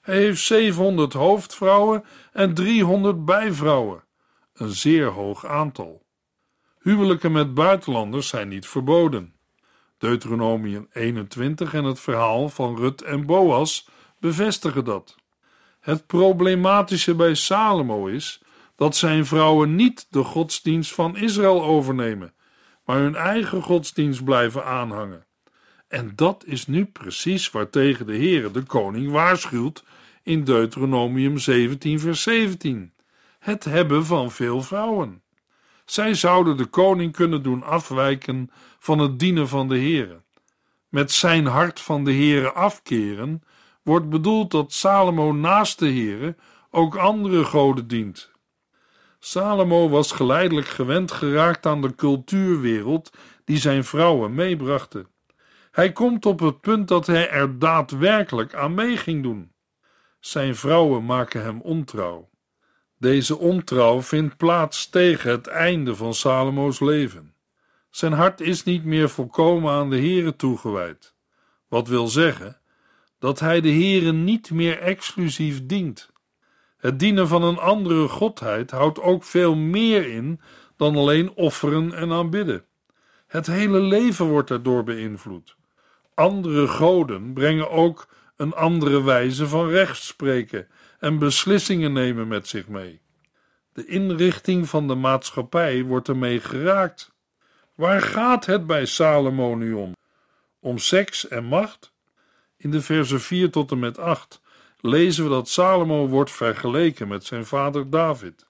Hij 0.00 0.16
heeft 0.16 0.42
700 0.42 1.12
hoofdvrouwen 1.12 2.04
en 2.32 2.54
300 2.54 3.24
bijvrouwen, 3.24 4.04
een 4.52 4.70
zeer 4.70 5.06
hoog 5.06 5.46
aantal. 5.46 6.02
Huwelijken 6.78 7.32
met 7.32 7.54
buitenlanders 7.54 8.28
zijn 8.28 8.48
niet 8.48 8.66
verboden. 8.66 9.33
Deuteronomium 10.04 10.88
21 10.92 11.74
en 11.74 11.84
het 11.84 12.00
verhaal 12.00 12.48
van 12.48 12.76
Rut 12.76 13.02
en 13.02 13.26
Boas 13.26 13.88
bevestigen 14.20 14.84
dat. 14.84 15.16
Het 15.80 16.06
problematische 16.06 17.14
bij 17.14 17.34
Salomo 17.34 18.06
is 18.06 18.42
dat 18.76 18.96
zijn 18.96 19.26
vrouwen 19.26 19.74
niet 19.74 20.06
de 20.10 20.24
godsdienst 20.24 20.94
van 20.94 21.16
Israël 21.16 21.62
overnemen, 21.62 22.34
maar 22.84 22.98
hun 22.98 23.14
eigen 23.14 23.62
godsdienst 23.62 24.24
blijven 24.24 24.64
aanhangen. 24.64 25.26
En 25.88 26.12
dat 26.14 26.44
is 26.46 26.66
nu 26.66 26.84
precies 26.84 27.50
waartegen 27.50 28.06
de 28.06 28.16
Heere 28.16 28.50
de 28.50 28.62
koning 28.62 29.10
waarschuwt 29.10 29.84
in 30.22 30.44
Deuteronomium 30.44 31.38
17 31.38 32.00
vers 32.00 32.22
17. 32.22 32.92
Het 33.38 33.64
hebben 33.64 34.06
van 34.06 34.30
veel 34.30 34.62
vrouwen. 34.62 35.22
Zij 35.84 36.14
zouden 36.14 36.56
de 36.56 36.66
koning 36.66 37.12
kunnen 37.12 37.42
doen 37.42 37.62
afwijken 37.62 38.50
van 38.78 38.98
het 38.98 39.18
dienen 39.18 39.48
van 39.48 39.68
de 39.68 39.78
Heere. 39.78 40.22
Met 40.88 41.12
zijn 41.12 41.46
hart 41.46 41.80
van 41.80 42.04
de 42.04 42.12
Heere 42.12 42.52
afkeren 42.52 43.42
wordt 43.82 44.08
bedoeld 44.08 44.50
dat 44.50 44.72
Salomo 44.72 45.32
naast 45.32 45.78
de 45.78 45.86
Heere 45.86 46.36
ook 46.70 46.96
andere 46.96 47.44
goden 47.44 47.88
dient. 47.88 48.32
Salomo 49.18 49.88
was 49.88 50.12
geleidelijk 50.12 50.66
gewend 50.66 51.12
geraakt 51.12 51.66
aan 51.66 51.82
de 51.82 51.94
cultuurwereld 51.94 53.10
die 53.44 53.56
zijn 53.56 53.84
vrouwen 53.84 54.34
meebrachten. 54.34 55.08
Hij 55.70 55.92
komt 55.92 56.26
op 56.26 56.40
het 56.40 56.60
punt 56.60 56.88
dat 56.88 57.06
hij 57.06 57.30
er 57.30 57.58
daadwerkelijk 57.58 58.54
aan 58.54 58.74
mee 58.74 58.96
ging 58.96 59.22
doen. 59.22 59.52
Zijn 60.20 60.56
vrouwen 60.56 61.04
maken 61.04 61.42
hem 61.42 61.60
ontrouw. 61.60 62.28
Deze 62.98 63.38
ontrouw 63.38 64.02
vindt 64.02 64.36
plaats 64.36 64.88
tegen 64.88 65.30
het 65.30 65.46
einde 65.46 65.96
van 65.96 66.14
Salomo's 66.14 66.80
leven. 66.80 67.34
Zijn 67.90 68.12
hart 68.12 68.40
is 68.40 68.64
niet 68.64 68.84
meer 68.84 69.08
volkomen 69.08 69.72
aan 69.72 69.90
de 69.90 70.00
Here 70.00 70.36
toegewijd, 70.36 71.14
wat 71.68 71.88
wil 71.88 72.08
zeggen 72.08 72.60
dat 73.18 73.40
hij 73.40 73.60
de 73.60 73.72
Here 73.72 74.12
niet 74.12 74.50
meer 74.50 74.78
exclusief 74.78 75.66
dient. 75.66 76.12
Het 76.76 76.98
dienen 76.98 77.28
van 77.28 77.42
een 77.42 77.58
andere 77.58 78.08
godheid 78.08 78.70
houdt 78.70 79.00
ook 79.00 79.24
veel 79.24 79.54
meer 79.54 80.08
in 80.10 80.40
dan 80.76 80.96
alleen 80.96 81.34
offeren 81.34 81.92
en 81.94 82.12
aanbidden. 82.12 82.64
Het 83.26 83.46
hele 83.46 83.80
leven 83.80 84.26
wordt 84.26 84.50
erdoor 84.50 84.84
beïnvloed. 84.84 85.56
Andere 86.14 86.68
goden 86.68 87.32
brengen 87.32 87.70
ook 87.70 88.08
een 88.36 88.54
andere 88.54 89.02
wijze 89.02 89.48
van 89.48 89.68
rechtspreken 89.68 90.68
en 91.04 91.18
beslissingen 91.18 91.92
nemen 91.92 92.28
met 92.28 92.48
zich 92.48 92.68
mee. 92.68 93.00
De 93.72 93.86
inrichting 93.86 94.68
van 94.68 94.88
de 94.88 94.94
maatschappij 94.94 95.82
wordt 95.82 96.08
ermee 96.08 96.40
geraakt. 96.40 97.12
Waar 97.74 98.02
gaat 98.02 98.46
het 98.46 98.66
bij 98.66 98.84
Salomo 98.86 99.54
nu 99.54 99.72
om? 99.72 99.96
Om 100.60 100.78
seks 100.78 101.28
en 101.28 101.44
macht? 101.44 101.92
In 102.56 102.70
de 102.70 102.80
versen 102.80 103.20
4 103.20 103.50
tot 103.50 103.70
en 103.70 103.78
met 103.78 103.98
8 103.98 104.40
lezen 104.80 105.24
we 105.24 105.30
dat 105.30 105.48
Salomo 105.48 106.08
wordt 106.08 106.30
vergeleken 106.30 107.08
met 107.08 107.24
zijn 107.24 107.46
vader 107.46 107.90
David. 107.90 108.46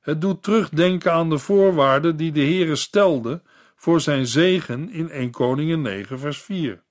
Het 0.00 0.20
doet 0.20 0.42
terugdenken 0.42 1.12
aan 1.12 1.30
de 1.30 1.38
voorwaarden 1.38 2.16
die 2.16 2.32
de 2.32 2.44
Heere 2.44 2.76
stelde 2.76 3.42
voor 3.76 4.00
zijn 4.00 4.26
zegen 4.26 4.90
in 4.90 5.10
1 5.10 5.30
Koningen 5.30 5.82
9 5.82 6.18
vers 6.18 6.42
4. 6.42 6.82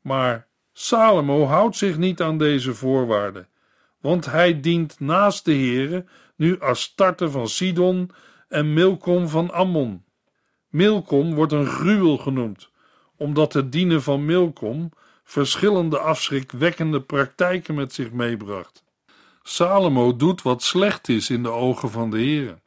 Maar 0.00 0.46
Salomo 0.72 1.44
houdt 1.44 1.76
zich 1.76 1.96
niet 1.96 2.20
aan 2.20 2.38
deze 2.38 2.74
voorwaarden, 2.74 3.48
want 4.00 4.26
hij 4.26 4.60
dient 4.60 5.00
naast 5.00 5.44
de 5.44 5.52
Heere 5.52 6.04
nu 6.36 6.60
Astarte 6.60 7.30
van 7.30 7.48
Sidon 7.48 8.10
en 8.48 8.72
Milkom 8.72 9.28
van 9.28 9.50
Ammon. 9.50 10.04
Milkom 10.68 11.34
wordt 11.34 11.52
een 11.52 11.66
gruwel 11.66 12.16
genoemd, 12.16 12.70
omdat 13.16 13.52
het 13.52 13.72
dienen 13.72 14.02
van 14.02 14.24
Milkom 14.24 14.90
verschillende 15.24 15.98
afschrikwekkende 15.98 17.00
praktijken 17.00 17.74
met 17.74 17.92
zich 17.92 18.12
meebracht. 18.12 18.84
Salomo 19.42 20.16
doet 20.16 20.42
wat 20.42 20.62
slecht 20.62 21.08
is 21.08 21.30
in 21.30 21.42
de 21.42 21.50
ogen 21.50 21.90
van 21.90 22.10
de 22.10 22.16
Heere. 22.16 22.58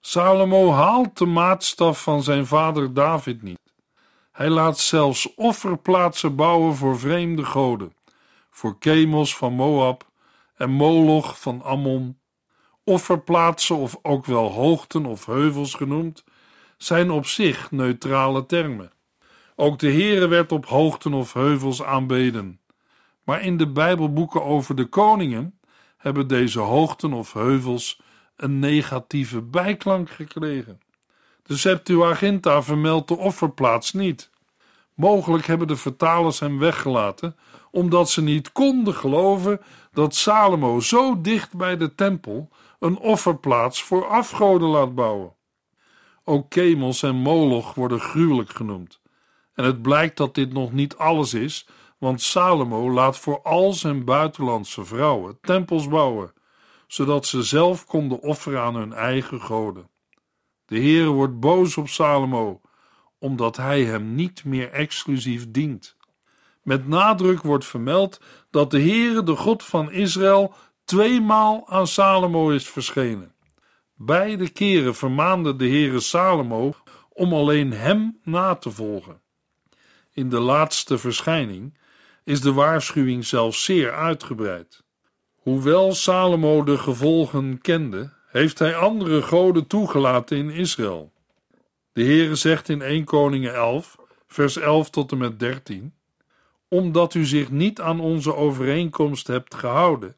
Salomo 0.00 0.70
haalt 0.70 1.18
de 1.18 1.26
maatstaf 1.26 2.02
van 2.02 2.22
zijn 2.22 2.46
vader 2.46 2.94
David 2.94 3.42
niet. 3.42 3.72
Hij 4.32 4.48
laat 4.48 4.78
zelfs 4.78 5.34
offerplaatsen 5.34 6.36
bouwen 6.36 6.74
voor 6.74 6.98
vreemde 6.98 7.44
goden, 7.44 7.92
voor 8.50 8.76
Chemos 8.78 9.36
van 9.36 9.52
Moab 9.52 10.05
en 10.56 10.70
Moloch 10.70 11.40
van 11.40 11.62
Ammon. 11.62 12.18
Offerplaatsen, 12.84 13.76
of 13.76 13.98
ook 14.02 14.26
wel 14.26 14.50
hoogten 14.50 15.06
of 15.06 15.26
heuvels 15.26 15.74
genoemd, 15.74 16.24
zijn 16.76 17.10
op 17.10 17.26
zich 17.26 17.70
neutrale 17.70 18.46
termen. 18.46 18.92
Ook 19.56 19.78
de 19.78 19.90
Heere 19.90 20.26
werd 20.26 20.52
op 20.52 20.66
hoogten 20.66 21.14
of 21.14 21.32
heuvels 21.32 21.82
aanbeden. 21.82 22.60
Maar 23.24 23.42
in 23.42 23.56
de 23.56 23.72
Bijbelboeken 23.72 24.44
over 24.44 24.74
de 24.74 24.86
koningen 24.86 25.58
hebben 25.96 26.28
deze 26.28 26.60
hoogten 26.60 27.12
of 27.12 27.32
heuvels 27.32 28.00
een 28.36 28.58
negatieve 28.58 29.42
bijklank 29.42 30.10
gekregen. 30.10 30.80
De 31.42 31.56
Septuaginta 31.56 32.62
vermeldt 32.62 33.08
de 33.08 33.16
offerplaats 33.16 33.92
niet. 33.92 34.30
Mogelijk 34.96 35.46
hebben 35.46 35.66
de 35.66 35.76
vertalers 35.76 36.40
hem 36.40 36.58
weggelaten 36.58 37.36
omdat 37.70 38.10
ze 38.10 38.22
niet 38.22 38.52
konden 38.52 38.94
geloven 38.94 39.60
dat 39.92 40.14
Salomo 40.14 40.80
zo 40.80 41.20
dicht 41.20 41.56
bij 41.56 41.76
de 41.76 41.94
tempel 41.94 42.48
een 42.78 42.98
offerplaats 42.98 43.82
voor 43.82 44.06
afgoden 44.06 44.68
laat 44.68 44.94
bouwen. 44.94 45.34
Ook 46.24 46.50
Kemels 46.50 47.02
en 47.02 47.14
Moloch 47.14 47.74
worden 47.74 48.00
gruwelijk 48.00 48.50
genoemd. 48.50 49.00
En 49.54 49.64
het 49.64 49.82
blijkt 49.82 50.16
dat 50.16 50.34
dit 50.34 50.52
nog 50.52 50.72
niet 50.72 50.96
alles 50.96 51.34
is, 51.34 51.68
want 51.98 52.22
Salomo 52.22 52.90
laat 52.90 53.18
voor 53.18 53.42
al 53.42 53.72
zijn 53.72 54.04
buitenlandse 54.04 54.84
vrouwen 54.84 55.38
tempels 55.40 55.88
bouwen, 55.88 56.32
zodat 56.86 57.26
ze 57.26 57.42
zelf 57.42 57.84
konden 57.84 58.20
offeren 58.20 58.60
aan 58.60 58.74
hun 58.74 58.92
eigen 58.92 59.40
goden. 59.40 59.88
De 60.64 60.76
Heere 60.76 61.08
wordt 61.08 61.40
boos 61.40 61.76
op 61.76 61.88
Salomo, 61.88 62.60
omdat 63.18 63.56
hij 63.56 63.84
hem 63.84 64.14
niet 64.14 64.44
meer 64.44 64.72
exclusief 64.72 65.50
dient. 65.50 65.96
Met 66.62 66.88
nadruk 66.88 67.42
wordt 67.42 67.64
vermeld 67.64 68.20
dat 68.50 68.70
de 68.70 68.80
Heere, 68.80 69.22
de 69.22 69.36
God 69.36 69.64
van 69.64 69.92
Israël, 69.92 70.54
tweemaal 70.84 71.68
aan 71.68 71.86
Salomo 71.86 72.50
is 72.50 72.68
verschenen. 72.68 73.34
Beide 73.94 74.48
keren 74.48 74.94
vermaande 74.94 75.56
de 75.56 75.68
Heere 75.68 76.00
Salomo 76.00 76.74
om 77.12 77.32
alleen 77.32 77.72
hem 77.72 78.18
na 78.22 78.54
te 78.54 78.70
volgen. 78.70 79.20
In 80.12 80.28
de 80.28 80.40
laatste 80.40 80.98
verschijning 80.98 81.78
is 82.24 82.40
de 82.40 82.52
waarschuwing 82.52 83.24
zelfs 83.24 83.64
zeer 83.64 83.92
uitgebreid. 83.92 84.84
Hoewel 85.36 85.94
Salomo 85.94 86.64
de 86.64 86.78
gevolgen 86.78 87.60
kende, 87.60 88.12
heeft 88.28 88.58
hij 88.58 88.76
andere 88.76 89.22
goden 89.22 89.66
toegelaten 89.66 90.36
in 90.36 90.50
Israël. 90.50 91.12
De 91.96 92.04
Heere 92.04 92.34
zegt 92.34 92.68
in 92.68 92.82
1 92.82 93.04
Koningen 93.04 93.54
11, 93.54 93.96
vers 94.26 94.56
11 94.56 94.90
tot 94.90 95.12
en 95.12 95.18
met 95.18 95.38
13: 95.38 95.94
Omdat 96.68 97.14
u 97.14 97.24
zich 97.24 97.50
niet 97.50 97.80
aan 97.80 98.00
onze 98.00 98.34
overeenkomst 98.34 99.26
hebt 99.26 99.54
gehouden 99.54 100.16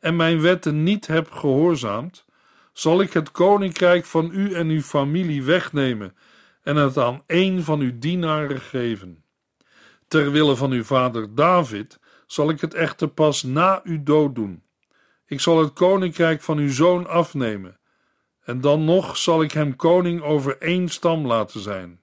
en 0.00 0.16
mijn 0.16 0.40
wetten 0.40 0.82
niet 0.82 1.06
hebt 1.06 1.34
gehoorzaamd, 1.34 2.24
zal 2.72 3.00
ik 3.00 3.12
het 3.12 3.30
koninkrijk 3.30 4.04
van 4.04 4.30
u 4.32 4.52
en 4.52 4.68
uw 4.68 4.80
familie 4.80 5.42
wegnemen 5.42 6.16
en 6.62 6.76
het 6.76 6.96
aan 6.96 7.22
een 7.26 7.62
van 7.62 7.80
uw 7.80 7.98
dienaren 7.98 8.60
geven. 8.60 9.24
Ter 10.08 10.30
wille 10.30 10.56
van 10.56 10.70
uw 10.70 10.84
vader 10.84 11.34
David 11.34 11.98
zal 12.26 12.50
ik 12.50 12.60
het 12.60 12.74
echter 12.74 13.08
pas 13.08 13.42
na 13.42 13.80
uw 13.84 14.02
dood 14.02 14.34
doen. 14.34 14.62
Ik 15.26 15.40
zal 15.40 15.58
het 15.58 15.72
koninkrijk 15.72 16.42
van 16.42 16.58
uw 16.58 16.70
zoon 16.70 17.06
afnemen, 17.06 17.78
en 18.48 18.60
dan 18.60 18.84
nog 18.84 19.16
zal 19.16 19.42
ik 19.42 19.52
hem 19.52 19.76
koning 19.76 20.22
over 20.22 20.58
één 20.58 20.88
stam 20.88 21.26
laten 21.26 21.60
zijn. 21.60 22.00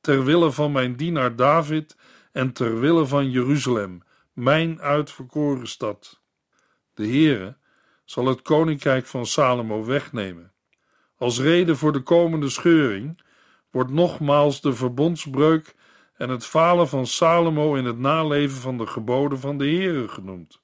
Ter 0.00 0.24
wille 0.24 0.52
van 0.52 0.72
mijn 0.72 0.96
dienaar 0.96 1.36
David 1.36 1.96
en 2.32 2.52
ter 2.52 2.80
wille 2.80 3.06
van 3.06 3.30
Jeruzalem, 3.30 4.02
mijn 4.32 4.80
uitverkoren 4.80 5.66
stad. 5.66 6.22
De 6.94 7.06
Heere 7.06 7.56
zal 8.04 8.26
het 8.26 8.42
koninkrijk 8.42 9.06
van 9.06 9.26
Salomo 9.26 9.84
wegnemen. 9.84 10.52
Als 11.16 11.40
reden 11.40 11.76
voor 11.76 11.92
de 11.92 12.02
komende 12.02 12.48
scheuring 12.48 13.20
wordt 13.70 13.90
nogmaals 13.90 14.60
de 14.60 14.72
verbondsbreuk 14.72 15.74
en 16.16 16.28
het 16.28 16.46
falen 16.46 16.88
van 16.88 17.06
Salomo 17.06 17.74
in 17.74 17.84
het 17.84 17.98
naleven 17.98 18.60
van 18.60 18.78
de 18.78 18.86
geboden 18.86 19.38
van 19.38 19.58
de 19.58 19.64
Heere 19.64 20.08
genoemd. 20.08 20.60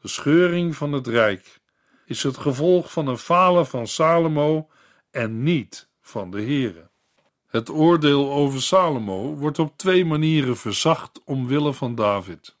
De 0.00 0.08
scheuring 0.08 0.76
van 0.76 0.92
het 0.92 1.06
rijk 1.06 1.62
is 2.06 2.22
het 2.22 2.36
gevolg 2.36 2.92
van 2.92 3.06
een 3.06 3.18
falen 3.18 3.66
van 3.66 3.86
Salomo 3.86 4.68
en 5.10 5.42
niet 5.42 5.88
van 6.00 6.30
de 6.30 6.42
Heere. 6.42 6.90
Het 7.46 7.70
oordeel 7.70 8.32
over 8.32 8.62
Salomo 8.62 9.34
wordt 9.34 9.58
op 9.58 9.76
twee 9.76 10.04
manieren 10.04 10.56
verzacht 10.56 11.20
omwille 11.24 11.72
van 11.72 11.94
David. 11.94 12.56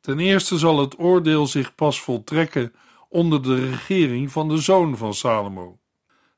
Ten 0.00 0.18
eerste 0.18 0.58
zal 0.58 0.78
het 0.78 0.98
oordeel 0.98 1.46
zich 1.46 1.74
pas 1.74 2.00
voltrekken 2.00 2.74
onder 3.08 3.42
de 3.42 3.70
regering 3.70 4.32
van 4.32 4.48
de 4.48 4.56
zoon 4.56 4.96
van 4.96 5.14
Salomo. 5.14 5.78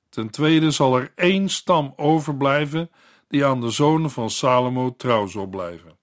Ten 0.09 0.31
tweede 0.31 0.71
zal 0.71 0.97
er 0.97 1.13
één 1.15 1.49
stam 1.49 1.93
overblijven 1.97 2.91
die 3.29 3.45
aan 3.45 3.61
de 3.61 3.71
zonen 3.71 4.11
van 4.11 4.31
Salomo 4.31 4.95
trouw 4.97 5.27
zal 5.27 5.47
blijven. 5.47 5.97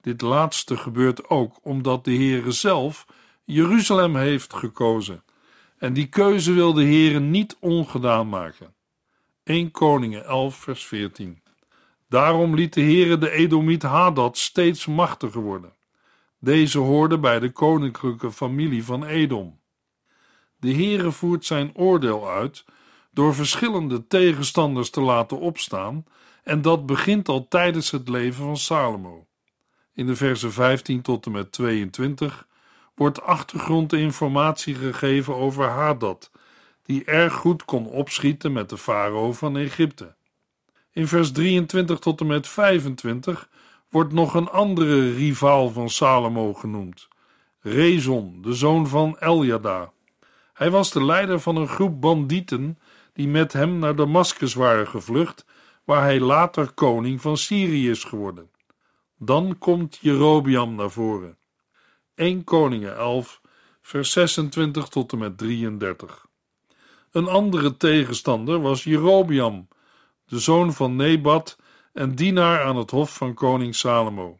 Dit 0.00 0.20
laatste 0.20 0.76
gebeurt 0.76 1.28
ook 1.28 1.58
omdat 1.62 2.04
de 2.04 2.14
Heere 2.14 2.50
zelf 2.50 3.06
Jeruzalem 3.44 4.16
heeft 4.16 4.54
gekozen 4.54 5.24
en 5.82 5.92
die 5.92 6.06
keuze 6.06 6.52
wil 6.52 6.72
de 6.72 6.84
Heere 6.84 7.20
niet 7.20 7.56
ongedaan 7.60 8.28
maken. 8.28 8.74
1 9.44 9.70
Koningen 9.70 10.24
11 10.24 10.56
vers 10.56 10.84
14 10.84 11.42
Daarom 12.08 12.54
liet 12.54 12.72
de 12.72 12.80
Heere 12.80 13.18
de 13.18 13.30
Edomiet 13.30 13.82
Hadad 13.82 14.38
steeds 14.38 14.86
machtiger 14.86 15.40
worden. 15.40 15.72
Deze 16.38 16.78
hoorde 16.78 17.18
bij 17.18 17.38
de 17.38 17.50
koninklijke 17.50 18.32
familie 18.32 18.84
van 18.84 19.04
Edom. 19.04 19.60
De 20.56 20.74
Heere 20.74 21.12
voert 21.12 21.44
zijn 21.44 21.76
oordeel 21.76 22.28
uit 22.30 22.64
door 23.10 23.34
verschillende 23.34 24.06
tegenstanders 24.06 24.90
te 24.90 25.00
laten 25.00 25.38
opstaan, 25.38 26.04
en 26.42 26.62
dat 26.62 26.86
begint 26.86 27.28
al 27.28 27.48
tijdens 27.48 27.90
het 27.90 28.08
leven 28.08 28.44
van 28.44 28.56
Salomo. 28.56 29.26
In 29.94 30.06
de 30.06 30.16
versen 30.16 30.52
15 30.52 31.02
tot 31.02 31.26
en 31.26 31.32
met 31.32 31.52
22 31.52 32.46
wordt 32.94 33.22
achtergrondinformatie 33.22 34.74
gegeven 34.74 35.34
over 35.34 35.68
Hadad, 35.68 36.30
die 36.82 37.04
erg 37.04 37.32
goed 37.32 37.64
kon 37.64 37.86
opschieten 37.86 38.52
met 38.52 38.68
de 38.68 38.78
farao 38.78 39.32
van 39.32 39.56
Egypte. 39.56 40.14
In 40.90 41.06
vers 41.08 41.32
23 41.32 41.98
tot 41.98 42.20
en 42.20 42.26
met 42.26 42.48
25 42.48 43.48
wordt 43.88 44.12
nog 44.12 44.34
een 44.34 44.48
andere 44.48 45.12
rivaal 45.12 45.70
van 45.70 45.90
Salomo 45.90 46.54
genoemd, 46.54 47.08
Rezon, 47.60 48.38
de 48.42 48.54
zoon 48.54 48.86
van 48.88 49.18
Eljada. 49.18 49.92
Hij 50.52 50.70
was 50.70 50.90
de 50.90 51.04
leider 51.04 51.40
van 51.40 51.56
een 51.56 51.68
groep 51.68 52.00
bandieten 52.00 52.78
die 53.12 53.28
met 53.28 53.52
hem 53.52 53.78
naar 53.78 53.96
Damascus 53.96 54.54
waren 54.54 54.88
gevlucht, 54.88 55.44
waar 55.84 56.02
hij 56.02 56.20
later 56.20 56.72
koning 56.72 57.20
van 57.20 57.36
Syrië 57.36 57.90
is 57.90 58.04
geworden. 58.04 58.50
Dan 59.18 59.58
komt 59.58 59.98
Jerobiam 60.00 60.74
naar 60.74 60.90
voren. 60.90 61.36
1 62.22 62.44
Koningen 62.44 62.96
11, 62.96 63.40
vers 63.80 64.12
26 64.12 64.88
tot 64.88 65.12
en 65.12 65.18
met 65.18 65.38
33. 65.38 66.26
Een 67.10 67.28
andere 67.28 67.76
tegenstander 67.76 68.60
was 68.60 68.84
Jerobiam, 68.84 69.68
de 70.26 70.38
zoon 70.38 70.72
van 70.72 70.96
Nebat 70.96 71.58
en 71.92 72.14
dienaar 72.14 72.64
aan 72.64 72.76
het 72.76 72.90
hof 72.90 73.16
van 73.16 73.34
koning 73.34 73.74
Salomo. 73.74 74.38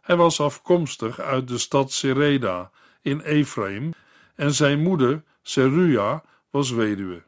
Hij 0.00 0.16
was 0.16 0.40
afkomstig 0.40 1.20
uit 1.20 1.48
de 1.48 1.58
stad 1.58 1.92
Sereda 1.92 2.70
in 3.02 3.20
Ephraim 3.20 3.92
en 4.34 4.54
zijn 4.54 4.80
moeder 4.80 5.22
Seruja 5.42 6.24
was 6.50 6.70
weduwe. 6.70 7.22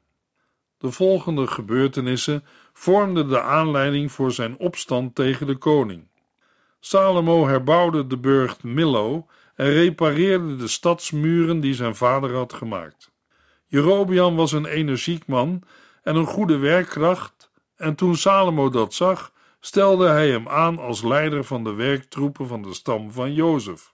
De 0.79 0.91
volgende 0.91 1.47
gebeurtenissen 1.47 2.45
vormden 2.73 3.29
de 3.29 3.41
aanleiding 3.41 4.13
voor 4.13 4.33
zijn 4.33 4.59
opstand 4.59 5.15
tegen 5.15 5.47
de 5.47 5.57
koning. 5.57 6.09
Salomo 6.81 7.47
herbouwde 7.47 8.07
de 8.07 8.19
burcht 8.19 8.63
Millo 8.63 9.27
en 9.55 9.71
repareerde 9.71 10.57
de 10.57 10.69
stadsmuren 10.69 11.61
die 11.61 11.75
zijn 11.75 11.97
vader 11.97 12.35
had 12.35 12.53
gemaakt. 12.53 13.13
Jerobiam 13.67 14.37
was 14.37 14.53
een 14.53 14.67
energiek 14.67 15.27
man 15.27 15.63
en 16.03 16.17
een 16.17 16.27
goede 16.27 16.57
werkkracht, 16.57 17.51
en 17.77 17.95
toen 17.95 18.17
Salomo 18.17 18.69
dat 18.69 18.95
zag, 18.95 19.33
stelde 19.61 20.09
hij 20.09 20.31
hem 20.31 20.49
aan 20.49 20.79
als 20.79 21.03
leider 21.03 21.45
van 21.45 21.65
de 21.65 21.73
werktroepen 21.73 22.49
van 22.49 22.63
de 22.63 22.75
stam 22.75 23.11
van 23.11 23.35
Jozef. 23.35 23.93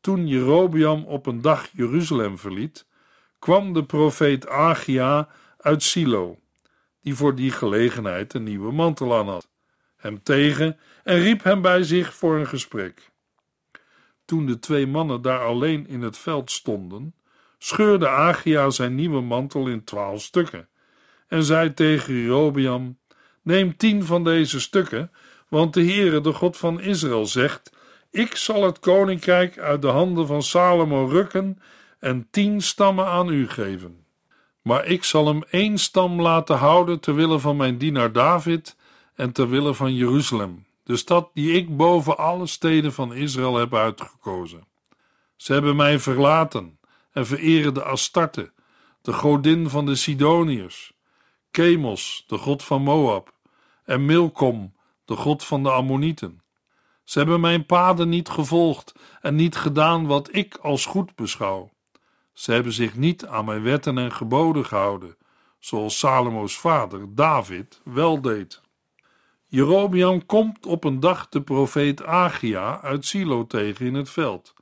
Toen 0.00 0.26
Jerobiam 0.26 1.04
op 1.04 1.26
een 1.26 1.40
dag 1.40 1.68
Jeruzalem 1.72 2.38
verliet, 2.38 2.86
kwam 3.38 3.72
de 3.72 3.84
profeet 3.84 4.48
Agia 4.48 5.28
uit 5.58 5.82
Silo, 5.82 6.38
die 7.02 7.14
voor 7.14 7.34
die 7.34 7.50
gelegenheid 7.50 8.34
een 8.34 8.42
nieuwe 8.42 8.72
mantel 8.72 9.16
aan 9.16 9.28
had, 9.28 9.48
hem 9.96 10.22
tegen 10.22 10.78
en 11.04 11.18
riep 11.18 11.42
hem 11.42 11.62
bij 11.62 11.82
zich 11.82 12.14
voor 12.14 12.36
een 12.36 12.46
gesprek. 12.46 13.10
Toen 14.28 14.46
de 14.46 14.58
twee 14.58 14.86
mannen 14.86 15.22
daar 15.22 15.44
alleen 15.44 15.86
in 15.86 16.02
het 16.02 16.18
veld 16.18 16.50
stonden, 16.50 17.14
scheurde 17.58 18.08
Agia 18.08 18.70
zijn 18.70 18.94
nieuwe 18.94 19.20
mantel 19.20 19.66
in 19.66 19.84
twaalf 19.84 20.22
stukken 20.22 20.68
en 21.28 21.44
zei 21.44 21.74
tegen 21.74 22.14
Jerobeam: 22.14 22.98
Neem 23.42 23.76
tien 23.76 24.04
van 24.04 24.24
deze 24.24 24.60
stukken, 24.60 25.10
want 25.48 25.74
de 25.74 25.84
Heere, 25.84 26.20
de 26.20 26.32
God 26.32 26.56
van 26.56 26.80
Israël, 26.80 27.26
zegt: 27.26 27.72
Ik 28.10 28.36
zal 28.36 28.64
het 28.64 28.78
koninkrijk 28.78 29.58
uit 29.58 29.82
de 29.82 29.88
handen 29.88 30.26
van 30.26 30.42
Salomo 30.42 31.06
rukken 31.06 31.58
en 31.98 32.26
tien 32.30 32.60
stammen 32.60 33.06
aan 33.06 33.28
u 33.28 33.48
geven. 33.48 34.04
Maar 34.62 34.86
ik 34.86 35.04
zal 35.04 35.26
hem 35.26 35.42
één 35.50 35.78
stam 35.78 36.22
laten 36.22 36.56
houden 36.56 37.00
ter 37.00 37.14
wille 37.14 37.38
van 37.38 37.56
mijn 37.56 37.78
dienaar 37.78 38.12
David 38.12 38.76
en 39.14 39.32
ter 39.32 39.48
wille 39.48 39.74
van 39.74 39.94
Jeruzalem, 39.94 40.66
de 40.88 40.96
stad 40.96 41.30
die 41.34 41.52
ik 41.52 41.76
boven 41.76 42.18
alle 42.18 42.46
steden 42.46 42.92
van 42.92 43.14
Israël 43.14 43.56
heb 43.56 43.74
uitgekozen. 43.74 44.66
Ze 45.36 45.52
hebben 45.52 45.76
mij 45.76 45.98
verlaten 45.98 46.78
en 47.12 47.26
vereren 47.26 47.74
de 47.74 47.82
Astarte, 47.82 48.52
de 49.02 49.12
godin 49.12 49.68
van 49.68 49.86
de 49.86 49.94
Sidoniërs, 49.94 50.92
Chemos, 51.50 52.24
de 52.26 52.38
god 52.38 52.64
van 52.64 52.82
Moab, 52.82 53.34
en 53.84 54.04
Milkom, 54.04 54.74
de 55.04 55.16
god 55.16 55.44
van 55.44 55.62
de 55.62 55.70
Ammonieten. 55.70 56.42
Ze 57.04 57.18
hebben 57.18 57.40
mijn 57.40 57.66
paden 57.66 58.08
niet 58.08 58.28
gevolgd 58.28 58.94
en 59.20 59.34
niet 59.34 59.56
gedaan 59.56 60.06
wat 60.06 60.34
ik 60.34 60.56
als 60.56 60.86
goed 60.86 61.14
beschouw. 61.14 61.70
Ze 62.32 62.52
hebben 62.52 62.72
zich 62.72 62.96
niet 62.96 63.26
aan 63.26 63.44
mijn 63.44 63.62
wetten 63.62 63.98
en 63.98 64.12
geboden 64.12 64.66
gehouden, 64.66 65.16
zoals 65.58 65.98
Salomo's 65.98 66.58
vader 66.58 67.14
David 67.14 67.80
wel 67.84 68.20
deed. 68.20 68.66
Jerobiam 69.50 70.26
komt 70.26 70.66
op 70.66 70.84
een 70.84 71.00
dag 71.00 71.28
de 71.28 71.42
profeet 71.42 72.02
Agia 72.02 72.80
uit 72.80 73.06
Silo 73.06 73.46
tegen 73.46 73.86
in 73.86 73.94
het 73.94 74.10
veld, 74.10 74.54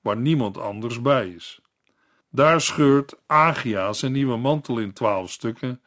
waar 0.00 0.16
niemand 0.16 0.58
anders 0.58 1.02
bij 1.02 1.28
is. 1.28 1.60
Daar 2.30 2.60
scheurt 2.60 3.14
Agia 3.26 3.92
zijn 3.92 4.12
nieuwe 4.12 4.36
mantel 4.36 4.78
in 4.78 4.92
twaalf 4.92 5.30
stukken 5.30 5.80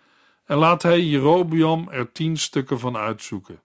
en 0.46 0.58
laat 0.58 0.84
hij 0.84 1.02
Jerobiam 1.02 1.89
er 1.89 2.12
tien 2.12 2.38
stukken 2.38 2.80
van 2.80 2.98
uitzoeken. 2.98 3.62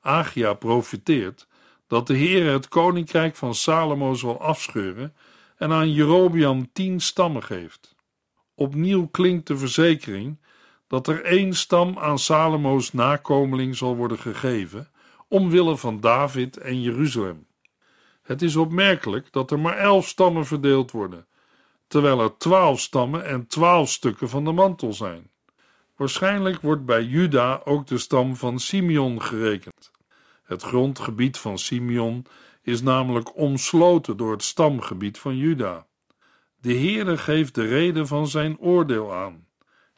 Agia 0.00 0.54
profiteert 0.54 1.46
dat 1.86 2.06
de 2.06 2.14
Heer 2.14 2.52
het 2.52 2.68
koninkrijk 2.68 3.36
van 3.36 3.54
Salomo 3.54 4.14
zal 4.14 4.40
afscheuren 4.40 5.14
en 5.56 5.72
aan 5.72 5.92
Jerobiam 5.92 6.72
tien 6.72 7.00
stammen 7.00 7.42
geeft. 7.42 7.94
Opnieuw 8.54 9.06
klinkt 9.06 9.46
de 9.46 9.56
verzekering 9.56 10.38
dat 10.92 11.06
er 11.06 11.24
één 11.24 11.54
stam 11.54 11.98
aan 11.98 12.18
Salomo's 12.18 12.92
nakomeling 12.92 13.76
zal 13.76 13.96
worden 13.96 14.18
gegeven, 14.18 14.90
omwille 15.28 15.76
van 15.76 16.00
David 16.00 16.56
en 16.56 16.80
Jeruzalem. 16.80 17.46
Het 18.22 18.42
is 18.42 18.56
opmerkelijk 18.56 19.32
dat 19.32 19.50
er 19.50 19.58
maar 19.58 19.76
elf 19.76 20.08
stammen 20.08 20.46
verdeeld 20.46 20.90
worden, 20.90 21.26
terwijl 21.86 22.20
er 22.20 22.36
twaalf 22.36 22.80
stammen 22.80 23.24
en 23.24 23.46
twaalf 23.46 23.90
stukken 23.90 24.28
van 24.28 24.44
de 24.44 24.52
mantel 24.52 24.92
zijn. 24.92 25.30
Waarschijnlijk 25.96 26.60
wordt 26.60 26.84
bij 26.84 27.02
Juda 27.04 27.60
ook 27.64 27.86
de 27.86 27.98
stam 27.98 28.36
van 28.36 28.58
Simeon 28.58 29.22
gerekend. 29.22 29.90
Het 30.42 30.62
grondgebied 30.62 31.38
van 31.38 31.58
Simeon 31.58 32.26
is 32.62 32.82
namelijk 32.82 33.36
omsloten 33.36 34.16
door 34.16 34.32
het 34.32 34.42
stamgebied 34.42 35.18
van 35.18 35.36
Juda. 35.36 35.86
De 36.60 36.74
Heere 36.74 37.18
geeft 37.18 37.54
de 37.54 37.66
reden 37.66 38.06
van 38.06 38.26
zijn 38.26 38.58
oordeel 38.58 39.14
aan. 39.14 39.50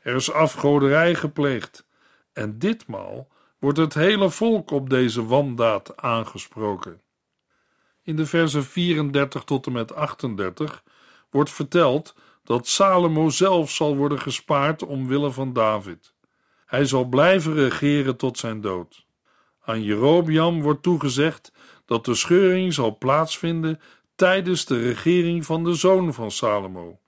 Er 0.05 0.15
is 0.15 0.33
afgoderij 0.33 1.15
gepleegd, 1.15 1.87
en 2.33 2.59
ditmaal 2.59 3.29
wordt 3.59 3.79
het 3.79 3.95
hele 3.95 4.31
volk 4.31 4.71
op 4.71 4.91
deze 4.91 5.27
wandaad 5.27 5.97
aangesproken. 5.97 7.01
In 8.03 8.17
de 8.17 8.27
versen 8.27 8.65
34 8.65 9.45
tot 9.45 9.67
en 9.67 9.73
met 9.73 9.95
38 9.95 10.83
wordt 11.31 11.51
verteld 11.51 12.15
dat 12.43 12.67
Salomo 12.67 13.29
zelf 13.29 13.71
zal 13.71 13.97
worden 13.97 14.21
gespaard 14.21 14.83
omwille 14.83 15.31
van 15.31 15.53
David. 15.53 16.15
Hij 16.67 16.85
zal 16.85 17.05
blijven 17.05 17.55
regeren 17.55 18.17
tot 18.17 18.39
zijn 18.39 18.61
dood. 18.61 19.07
Aan 19.61 19.83
Jerobiam 19.83 20.63
wordt 20.63 20.83
toegezegd 20.83 21.53
dat 21.85 22.05
de 22.05 22.15
scheuring 22.15 22.73
zal 22.75 22.99
plaatsvinden 22.99 23.81
tijdens 24.15 24.65
de 24.65 24.81
regering 24.81 25.47
van 25.47 25.65
de 25.65 25.75
zoon 25.75 26.15
van 26.15 26.31
Salomo. 26.31 26.99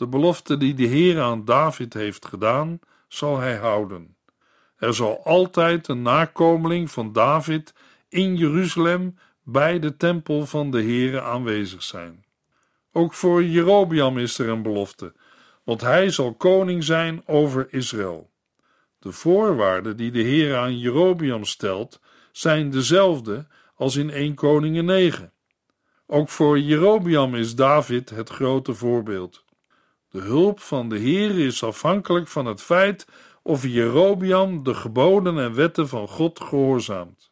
De 0.00 0.06
belofte 0.06 0.56
die 0.56 0.74
de 0.74 0.86
Heer 0.86 1.20
aan 1.20 1.44
David 1.44 1.94
heeft 1.94 2.26
gedaan, 2.26 2.80
zal 3.08 3.38
hij 3.38 3.56
houden. 3.56 4.16
Er 4.76 4.94
zal 4.94 5.24
altijd 5.24 5.88
een 5.88 6.02
nakomeling 6.02 6.90
van 6.90 7.12
David 7.12 7.74
in 8.08 8.36
Jeruzalem 8.36 9.18
bij 9.42 9.78
de 9.78 9.96
tempel 9.96 10.46
van 10.46 10.70
de 10.70 10.82
Heere 10.82 11.20
aanwezig 11.20 11.82
zijn. 11.82 12.24
Ook 12.92 13.14
voor 13.14 13.44
Jerobiam 13.44 14.18
is 14.18 14.38
er 14.38 14.48
een 14.48 14.62
belofte, 14.62 15.12
want 15.64 15.80
hij 15.80 16.10
zal 16.10 16.34
koning 16.34 16.84
zijn 16.84 17.22
over 17.26 17.66
Israël. 17.70 18.30
De 18.98 19.12
voorwaarden 19.12 19.96
die 19.96 20.10
de 20.10 20.22
Heer 20.22 20.56
aan 20.56 20.78
Jerobiam 20.78 21.44
stelt, 21.44 22.00
zijn 22.32 22.70
dezelfde 22.70 23.46
als 23.74 23.96
in 23.96 24.10
1 24.10 24.34
Koningen 24.34 24.84
9. 24.84 25.32
Ook 26.06 26.28
voor 26.28 26.58
Jerobiam 26.58 27.34
is 27.34 27.54
David 27.54 28.10
het 28.10 28.28
grote 28.28 28.74
voorbeeld. 28.74 29.48
De 30.10 30.20
hulp 30.20 30.60
van 30.60 30.88
de 30.88 30.98
Heer 30.98 31.38
is 31.38 31.62
afhankelijk 31.62 32.28
van 32.28 32.46
het 32.46 32.62
feit 32.62 33.06
of 33.42 33.66
Jerobiam 33.66 34.62
de 34.62 34.74
geboden 34.74 35.38
en 35.38 35.54
wetten 35.54 35.88
van 35.88 36.08
God 36.08 36.40
gehoorzaamt. 36.40 37.30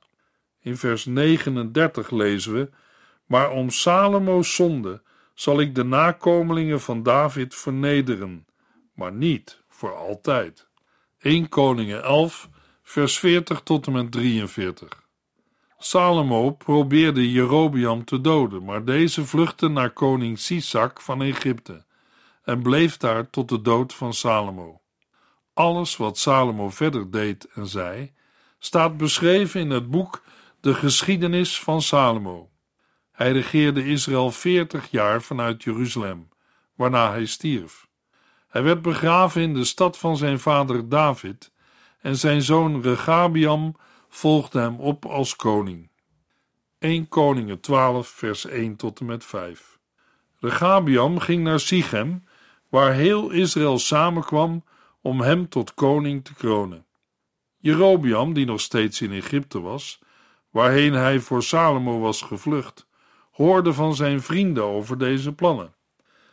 In 0.61 0.77
vers 0.77 1.05
39 1.05 2.11
lezen 2.11 2.53
we: 2.53 2.71
Maar 3.27 3.51
om 3.51 3.71
Salomo's 3.71 4.55
zonde 4.55 5.03
zal 5.35 5.61
ik 5.61 5.75
de 5.75 5.85
nakomelingen 5.85 6.81
van 6.81 7.03
David 7.03 7.55
vernederen, 7.55 8.47
maar 8.95 9.12
niet 9.12 9.62
voor 9.69 9.95
altijd. 9.95 10.69
1 11.19 11.49
Koningen 11.49 12.03
11, 12.03 12.49
vers 12.83 13.19
40 13.19 13.61
tot 13.61 13.87
en 13.87 13.93
met 13.93 14.12
43. 14.12 15.07
Salomo 15.79 16.51
probeerde 16.51 17.33
Jerobiam 17.33 18.05
te 18.05 18.21
doden, 18.21 18.64
maar 18.64 18.85
deze 18.85 19.25
vluchtte 19.25 19.69
naar 19.69 19.91
koning 19.91 20.38
Sisak 20.38 21.01
van 21.01 21.23
Egypte 21.23 21.87
en 22.49 22.63
bleef 22.63 22.97
daar 22.97 23.31
tot 23.31 23.49
de 23.49 23.61
dood 23.61 23.95
van 23.95 24.15
Salomo. 24.15 24.81
Alles 25.55 25.97
wat 25.97 26.19
Salomo 26.19 26.71
verder 26.71 27.11
deed 27.11 27.49
en 27.55 27.67
zei, 27.67 28.13
staat 28.59 28.97
beschreven 28.97 29.61
in 29.61 29.71
het 29.71 29.91
boek 29.91 30.23
De 30.61 30.75
geschiedenis 30.75 31.61
van 31.61 31.83
Salomo. 31.83 32.51
Hij 33.13 33.33
regeerde 33.33 33.85
Israël 33.85 34.31
veertig 34.31 34.91
jaar 34.91 35.23
vanuit 35.23 35.63
Jeruzalem, 35.63 36.29
waarna 36.75 37.11
hij 37.11 37.27
stierf. 37.27 37.89
Hij 38.49 38.63
werd 38.63 38.83
begraven 38.83 39.43
in 39.43 39.55
de 39.55 39.65
stad 39.65 39.99
van 39.99 40.17
zijn 40.17 40.39
vader 40.39 40.89
David 40.89 41.53
en 42.01 42.17
zijn 42.17 42.43
zoon 42.43 42.83
Regabiam 42.83 43.77
volgde 44.09 44.61
hem 44.61 44.81
op 44.81 45.07
als 45.07 45.37
koning. 45.37 45.91
1 46.79 47.09
Koningen 47.09 47.61
12 47.61 48.09
vers 48.09 48.47
1 48.47 48.77
tot 48.77 49.01
en 49.01 49.07
met 49.07 49.25
5 49.25 49.79
Regabiam 50.41 51.19
ging 51.19 51.43
naar 51.43 51.61
Sichem 51.61 52.27
waar 52.68 52.92
heel 52.92 53.31
Israël 53.31 53.78
samenkwam 53.78 54.64
om 55.00 55.20
hem 55.20 55.48
tot 55.48 55.74
koning 55.74 56.24
te 56.24 56.35
kronen. 56.35 56.87
Jerobiam, 57.57 58.33
die 58.33 58.46
nog 58.46 58.61
steeds 58.61 59.00
in 59.00 59.12
Egypte 59.12 59.61
was, 59.61 59.98
waarheen 60.50 60.92
hij 60.92 61.20
voor 61.20 61.42
Salomo 61.42 61.98
was 61.98 62.22
gevlucht, 62.22 62.87
hoorde 63.31 63.72
van 63.72 63.94
zijn 63.94 64.22
vrienden 64.22 64.64
over 64.64 64.98
deze 64.98 65.33
plannen. 65.33 65.74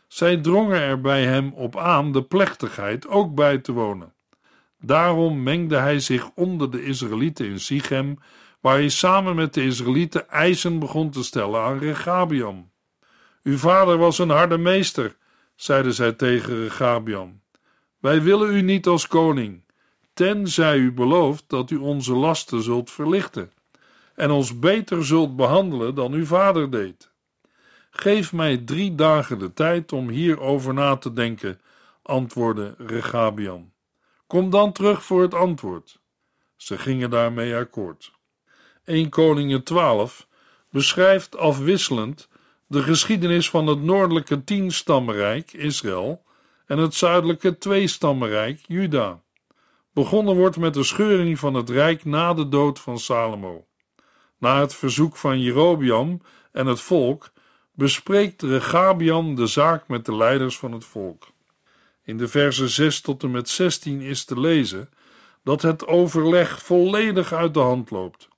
Zij 0.08 0.36
drongen 0.36 0.80
er 0.80 1.00
bij 1.00 1.24
hem 1.24 1.52
op 1.52 1.76
aan 1.76 2.12
de 2.12 2.22
plechtigheid 2.22 3.08
ook 3.08 3.34
bij 3.34 3.58
te 3.58 3.72
wonen. 3.72 4.14
Daarom 4.80 5.42
mengde 5.42 5.76
hij 5.76 6.00
zich 6.00 6.30
onder 6.34 6.70
de 6.70 6.84
Israëlieten 6.84 7.46
in 7.46 7.60
Sichem, 7.60 8.18
waar 8.60 8.74
hij 8.74 8.88
samen 8.88 9.34
met 9.34 9.54
de 9.54 9.64
Israëlieten 9.64 10.28
eisen 10.28 10.78
begon 10.78 11.10
te 11.10 11.24
stellen 11.24 11.62
aan 11.62 11.78
Regabiam. 11.78 12.70
Uw 13.42 13.56
vader 13.56 13.98
was 13.98 14.18
een 14.18 14.30
harde 14.30 14.58
meester, 14.58 15.16
zeiden 15.56 15.92
zij 15.94 16.12
tegen 16.12 16.62
Regabiam. 16.62 17.40
Wij 17.98 18.22
willen 18.22 18.54
u 18.54 18.62
niet 18.62 18.86
als 18.86 19.06
koning, 19.06 19.62
tenzij 20.14 20.78
u 20.78 20.92
belooft 20.92 21.44
dat 21.46 21.70
u 21.70 21.76
onze 21.76 22.14
lasten 22.14 22.62
zult 22.62 22.90
verlichten 22.90 23.52
en 24.14 24.30
ons 24.30 24.58
beter 24.58 25.04
zult 25.04 25.36
behandelen 25.36 25.94
dan 25.94 26.12
uw 26.12 26.24
vader 26.24 26.70
deed. 26.70 27.10
Geef 27.90 28.32
mij 28.32 28.56
drie 28.56 28.94
dagen 28.94 29.38
de 29.38 29.52
tijd 29.52 29.92
om 29.92 30.08
hierover 30.08 30.74
na 30.74 30.96
te 30.96 31.12
denken, 31.12 31.60
antwoordde 32.02 32.74
Regabiam. 32.78 33.72
Kom 34.26 34.50
dan 34.50 34.72
terug 34.72 35.04
voor 35.04 35.22
het 35.22 35.34
antwoord. 35.34 36.00
Ze 36.56 36.78
gingen 36.78 37.10
daarmee 37.10 37.56
akkoord. 37.56 38.12
1 38.84 39.08
Koningen 39.08 39.62
12 39.62 40.28
beschrijft 40.70 41.36
afwisselend 41.36 42.28
de 42.66 42.82
geschiedenis 42.82 43.50
van 43.50 43.66
het 43.66 43.82
noordelijke 43.82 44.44
tienstammenrijk 44.44 45.52
Israël 45.52 46.24
en 46.66 46.78
het 46.78 46.94
zuidelijke 46.94 47.58
tweestammenrijk 47.58 48.60
Juda. 48.66 49.20
Begonnen 49.92 50.36
wordt 50.36 50.56
met 50.56 50.74
de 50.74 50.82
scheuring 50.82 51.38
van 51.38 51.54
het 51.54 51.70
rijk 51.70 52.04
na 52.04 52.34
de 52.34 52.48
dood 52.48 52.80
van 52.80 52.98
Salomo. 52.98 53.66
Na 54.38 54.60
het 54.60 54.74
verzoek 54.74 55.16
van 55.16 55.40
Jerobiam 55.40 56.20
en 56.52 56.66
het 56.66 56.80
volk 56.80 57.32
bespreekt 57.72 58.42
Regabiam 58.42 59.34
de 59.34 59.46
zaak 59.46 59.88
met 59.88 60.04
de 60.04 60.16
leiders 60.16 60.58
van 60.58 60.72
het 60.72 60.84
volk. 60.84 61.26
In 62.02 62.16
de 62.16 62.28
versen 62.28 62.68
6 62.68 63.00
tot 63.00 63.22
en 63.22 63.30
met 63.30 63.48
16 63.48 64.00
is 64.00 64.24
te 64.24 64.40
lezen 64.40 64.88
dat 65.44 65.62
het 65.62 65.86
overleg 65.86 66.62
volledig 66.62 67.32
uit 67.32 67.54
de 67.54 67.60
hand 67.60 67.90
loopt. 67.90 68.28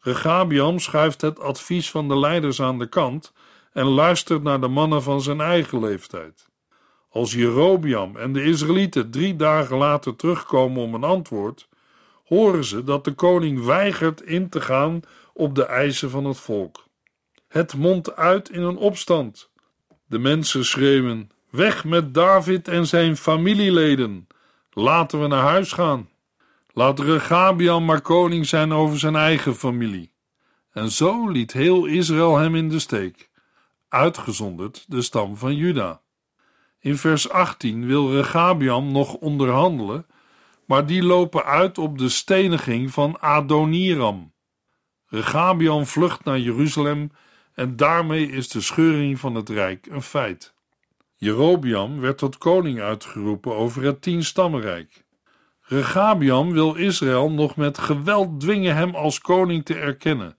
Regabiam 0.00 0.78
schuift 0.78 1.20
het 1.20 1.40
advies 1.40 1.90
van 1.90 2.08
de 2.08 2.18
leiders 2.18 2.62
aan 2.62 2.78
de 2.78 2.86
kant 2.86 3.32
en 3.74 3.86
luistert 3.86 4.42
naar 4.42 4.60
de 4.60 4.68
mannen 4.68 5.02
van 5.02 5.20
zijn 5.20 5.40
eigen 5.40 5.80
leeftijd. 5.80 6.48
Als 7.08 7.32
Jerobiam 7.32 8.16
en 8.16 8.32
de 8.32 8.42
Israëlieten 8.44 9.10
drie 9.10 9.36
dagen 9.36 9.76
later 9.76 10.16
terugkomen 10.16 10.82
om 10.82 10.94
een 10.94 11.04
antwoord, 11.04 11.68
horen 12.24 12.64
ze 12.64 12.84
dat 12.84 13.04
de 13.04 13.12
koning 13.12 13.64
weigert 13.64 14.22
in 14.22 14.48
te 14.48 14.60
gaan 14.60 15.00
op 15.32 15.54
de 15.54 15.64
eisen 15.64 16.10
van 16.10 16.24
het 16.24 16.38
volk. 16.38 16.84
Het 17.48 17.74
mondt 17.74 18.16
uit 18.16 18.50
in 18.50 18.62
een 18.62 18.76
opstand. 18.76 19.50
De 20.06 20.18
mensen 20.18 20.64
schreeuwen: 20.64 21.30
Weg 21.50 21.84
met 21.84 22.14
David 22.14 22.68
en 22.68 22.86
zijn 22.86 23.16
familieleden. 23.16 24.26
Laten 24.70 25.20
we 25.20 25.26
naar 25.26 25.42
huis 25.42 25.72
gaan. 25.72 26.08
Laat 26.72 27.00
Regabiam 27.00 27.84
maar 27.84 28.00
koning 28.00 28.46
zijn 28.46 28.72
over 28.72 28.98
zijn 28.98 29.16
eigen 29.16 29.54
familie. 29.54 30.12
En 30.70 30.90
zo 30.90 31.28
liet 31.28 31.52
heel 31.52 31.84
Israël 31.84 32.36
hem 32.36 32.54
in 32.54 32.68
de 32.68 32.78
steek 32.78 33.32
uitgezonderd 33.94 34.84
de 34.88 35.02
stam 35.02 35.36
van 35.36 35.56
Juda. 35.56 36.00
In 36.78 36.96
vers 36.96 37.30
18 37.30 37.86
wil 37.86 38.12
Regabiam 38.12 38.92
nog 38.92 39.14
onderhandelen, 39.14 40.06
maar 40.66 40.86
die 40.86 41.02
lopen 41.02 41.44
uit 41.44 41.78
op 41.78 41.98
de 41.98 42.08
steniging 42.08 42.90
van 42.90 43.20
Adoniram. 43.20 44.32
Regabian 45.06 45.86
vlucht 45.86 46.24
naar 46.24 46.38
Jeruzalem 46.38 47.10
en 47.54 47.76
daarmee 47.76 48.30
is 48.30 48.48
de 48.48 48.60
scheuring 48.60 49.18
van 49.18 49.34
het 49.34 49.48
rijk 49.48 49.86
een 49.86 50.02
feit. 50.02 50.54
Jerobiam 51.16 52.00
werd 52.00 52.18
tot 52.18 52.38
koning 52.38 52.80
uitgeroepen 52.80 53.56
over 53.56 53.82
het 53.82 54.02
tienstammenrijk. 54.02 55.04
Regabiam 55.60 56.52
wil 56.52 56.74
Israël 56.74 57.30
nog 57.30 57.56
met 57.56 57.78
geweld 57.78 58.40
dwingen 58.40 58.74
hem 58.74 58.94
als 58.94 59.20
koning 59.20 59.64
te 59.64 59.74
erkennen, 59.74 60.38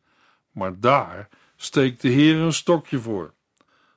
maar 0.52 0.80
daar 0.80 1.30
steekt 1.56 2.02
de 2.02 2.10
Heer 2.10 2.36
een 2.36 2.54
stokje 2.54 3.00
voor. 3.00 3.34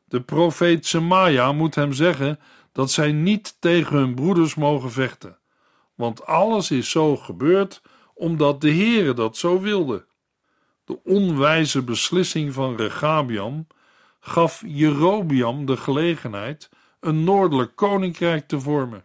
De 0.08 0.20
profeet 0.20 0.86
Semaja 0.86 1.52
moet 1.52 1.74
hem 1.74 1.92
zeggen 1.92 2.38
dat 2.72 2.90
zij 2.90 3.12
niet 3.12 3.56
tegen 3.60 3.96
hun 3.96 4.14
broeders 4.14 4.54
mogen 4.54 4.90
vechten, 4.90 5.38
want 5.94 6.26
alles 6.26 6.70
is 6.70 6.90
zo 6.90 7.16
gebeurd 7.16 7.82
omdat 8.14 8.60
de 8.60 8.70
Heere 8.70 9.14
dat 9.14 9.36
zo 9.36 9.60
wilde. 9.60 10.06
De 10.84 11.02
onwijze 11.04 11.82
beslissing 11.82 12.52
van 12.52 12.76
Regabiam 12.76 13.66
gaf 14.20 14.62
Jerobiam 14.66 15.66
de 15.66 15.76
gelegenheid 15.76 16.68
een 17.00 17.24
noordelijk 17.24 17.76
koninkrijk 17.76 18.48
te 18.48 18.60
vormen. 18.60 19.04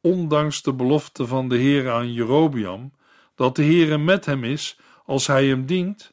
Ondanks 0.00 0.62
de 0.62 0.72
belofte 0.72 1.26
van 1.26 1.48
de 1.48 1.56
Heer 1.56 1.90
aan 1.90 2.12
Jerobiam 2.12 2.92
dat 3.34 3.56
de 3.56 3.62
Heere 3.62 3.98
met 3.98 4.26
hem 4.26 4.44
is 4.44 4.78
als 5.04 5.26
hij 5.26 5.46
hem 5.46 5.66
dient, 5.66 6.12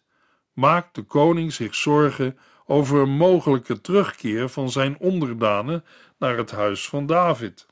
maakt 0.53 0.95
de 0.95 1.01
koning 1.03 1.53
zich 1.53 1.75
zorgen 1.75 2.37
over 2.65 2.99
een 2.99 3.17
mogelijke 3.17 3.81
terugkeer 3.81 4.49
van 4.49 4.71
zijn 4.71 4.97
onderdanen 4.99 5.83
naar 6.17 6.37
het 6.37 6.51
huis 6.51 6.87
van 6.87 7.05
David. 7.05 7.67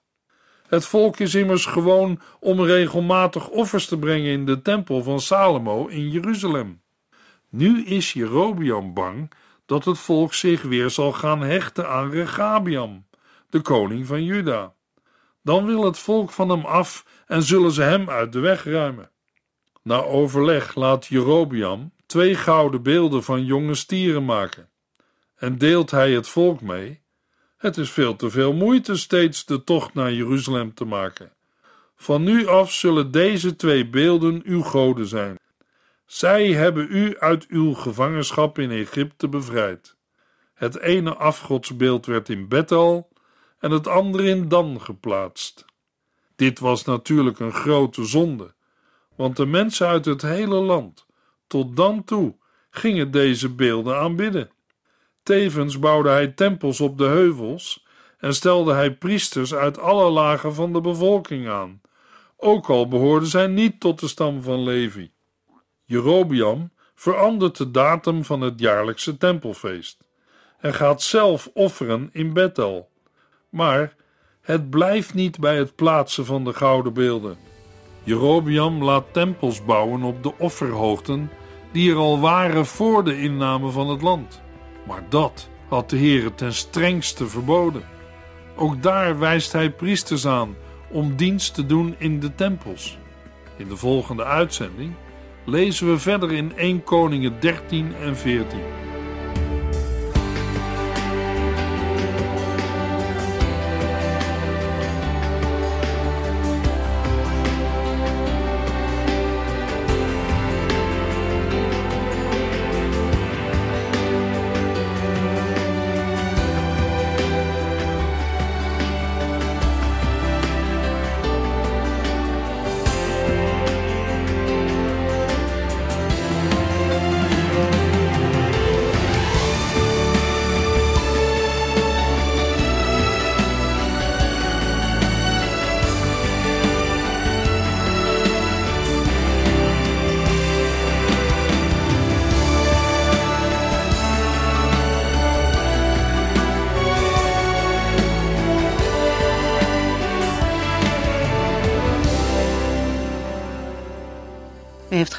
Het 0.67 0.86
volk 0.86 1.19
is 1.19 1.36
immers 1.36 1.65
gewoon 1.65 2.19
om 2.39 2.62
regelmatig 2.62 3.49
offers 3.49 3.86
te 3.86 3.99
brengen 3.99 4.32
in 4.32 4.45
de 4.45 4.62
tempel 4.62 5.04
van 5.04 5.19
Salomo 5.19 5.88
in 5.88 6.10
Jeruzalem. 6.10 6.82
Nu 7.49 7.86
is 7.86 8.13
Jerobiam 8.13 8.93
bang 8.93 9.32
dat 9.65 9.86
het 9.86 9.97
volk 9.97 10.34
zich 10.34 10.62
weer 10.62 10.89
zal 10.89 11.12
gaan 11.12 11.41
hechten 11.41 11.89
aan 11.89 12.10
Regabiam, 12.10 13.06
de 13.49 13.62
koning 13.62 14.08
van 14.08 14.23
Juda. 14.23 14.73
Dan 15.43 15.65
wil 15.65 15.84
het 15.84 15.99
volk 15.99 16.32
van 16.32 16.49
hem 16.49 16.65
af 16.65 17.06
en 17.25 17.43
zullen 17.43 17.71
ze 17.71 17.82
hem 17.82 18.10
uit 18.10 18.32
de 18.32 18.39
weg 18.39 18.63
ruimen. 18.63 19.10
Na 19.84 20.04
overleg 20.04 20.75
laat 20.75 21.06
Jerobiam 21.06 21.91
twee 22.06 22.36
gouden 22.36 22.84
beelden 22.84 23.23
van 23.23 23.45
jonge 23.45 23.75
stieren 23.75 24.25
maken 24.25 24.70
en 25.41 25.58
deelt 25.58 25.91
hij 25.91 26.12
het 26.12 26.27
volk 26.27 26.62
mee. 26.62 27.01
Het 27.58 27.77
is 27.77 27.91
veel 27.91 28.15
te 28.15 28.30
veel 28.30 28.54
moeite 28.54 28.95
steeds 28.95 29.45
de 29.45 29.63
tocht 29.63 29.93
naar 29.93 30.13
Jeruzalem 30.13 30.73
te 30.73 30.86
maken. 30.86 31.34
Van 31.95 32.23
nu 32.23 32.47
af 32.47 32.71
zullen 32.71 33.12
deze 33.12 33.56
twee 33.56 33.89
beelden 33.89 34.41
uw 34.45 34.62
goden 34.62 35.06
zijn. 35.06 35.39
Zij 36.06 36.54
hebben 36.54 36.88
u 36.89 37.19
uit 37.19 37.47
uw 37.47 37.73
gevangenschap 37.73 38.60
in 38.60 38.71
Egypte 38.71 39.27
bevrijd. 39.27 39.95
Het 40.54 40.80
ene 40.80 41.15
afgodsbeeld 41.15 42.06
werd 42.06 42.30
in 42.30 42.47
Bethel 42.47 43.10
en 43.60 43.71
het 43.71 43.88
andere 43.88 44.27
in 44.27 44.47
Dan 44.47 44.82
geplaatst. 44.82 45.65
Dit 46.36 46.60
was 46.60 46.84
natuurlijk 46.84 47.39
een 47.39 47.54
grote 47.54 48.06
zonde, 48.06 48.54
want 49.15 49.38
de 49.38 49.45
mensen 49.45 49.88
uit 49.88 50.06
het 50.06 50.21
hele 50.21 50.56
land, 50.56 51.06
tot 51.47 51.75
dan 51.75 52.04
toe, 52.04 52.36
gingen 52.69 53.12
deze 53.12 53.49
beelden 53.49 53.97
aanbidden. 53.97 54.51
Tevens 55.23 55.79
bouwde 55.79 56.10
hij 56.10 56.27
tempels 56.27 56.81
op 56.81 56.97
de 56.97 57.05
heuvels 57.05 57.86
en 58.17 58.34
stelde 58.34 58.73
hij 58.73 58.95
priesters 58.95 59.53
uit 59.53 59.79
alle 59.79 60.10
lagen 60.10 60.53
van 60.53 60.73
de 60.73 60.81
bevolking 60.81 61.49
aan, 61.49 61.81
ook 62.38 62.69
al 62.69 62.88
behoorden 62.88 63.29
zij 63.29 63.47
niet 63.47 63.79
tot 63.79 63.99
de 63.99 64.07
stam 64.07 64.41
van 64.41 64.63
Levi. 64.63 65.12
Jerobiam 65.86 66.71
verandert 66.95 67.57
de 67.57 67.71
datum 67.71 68.23
van 68.23 68.41
het 68.41 68.60
jaarlijkse 68.60 69.17
tempelfeest 69.17 70.05
en 70.60 70.73
gaat 70.73 71.01
zelf 71.01 71.49
offeren 71.53 72.10
in 72.12 72.34
Bethel. 72.34 72.89
Maar 73.49 73.95
het 74.41 74.69
blijft 74.69 75.13
niet 75.13 75.39
bij 75.39 75.57
het 75.57 75.75
plaatsen 75.75 76.25
van 76.25 76.43
de 76.43 76.53
gouden 76.53 76.93
beelden. 76.93 77.38
Jerobiam 78.03 78.84
laat 78.84 79.13
tempels 79.13 79.65
bouwen 79.65 80.03
op 80.03 80.23
de 80.23 80.34
offerhoogten 80.38 81.29
die 81.71 81.91
er 81.91 81.97
al 81.97 82.19
waren 82.19 82.65
voor 82.65 83.03
de 83.03 83.21
inname 83.21 83.69
van 83.69 83.89
het 83.89 84.01
land. 84.01 84.41
Maar 84.88 85.04
dat 85.10 85.50
had 85.67 85.89
de 85.89 85.98
Heere 85.98 86.36
ten 86.36 86.54
strengste 86.54 87.28
verboden. 87.28 87.84
Ook 88.56 88.84
daar 88.84 89.20
wijst 89.20 89.52
hij 89.52 89.72
priesters 89.72 90.28
aan 90.28 90.56
om 90.89 91.15
dienst 91.15 91.54
te 91.54 91.65
doen 91.65 91.96
in 91.98 92.20
de 92.20 92.36
tempels. 92.36 92.98
In 93.58 93.67
de 93.67 93.78
volgende 93.78 94.24
uitzending 94.24 94.94
lezen 95.46 95.88
we 95.88 96.00
verder 96.00 96.32
in 96.32 96.58
1 96.58 96.84
Koningen 96.84 97.39
13 97.39 97.96
en 98.02 98.17
14. 98.17 98.60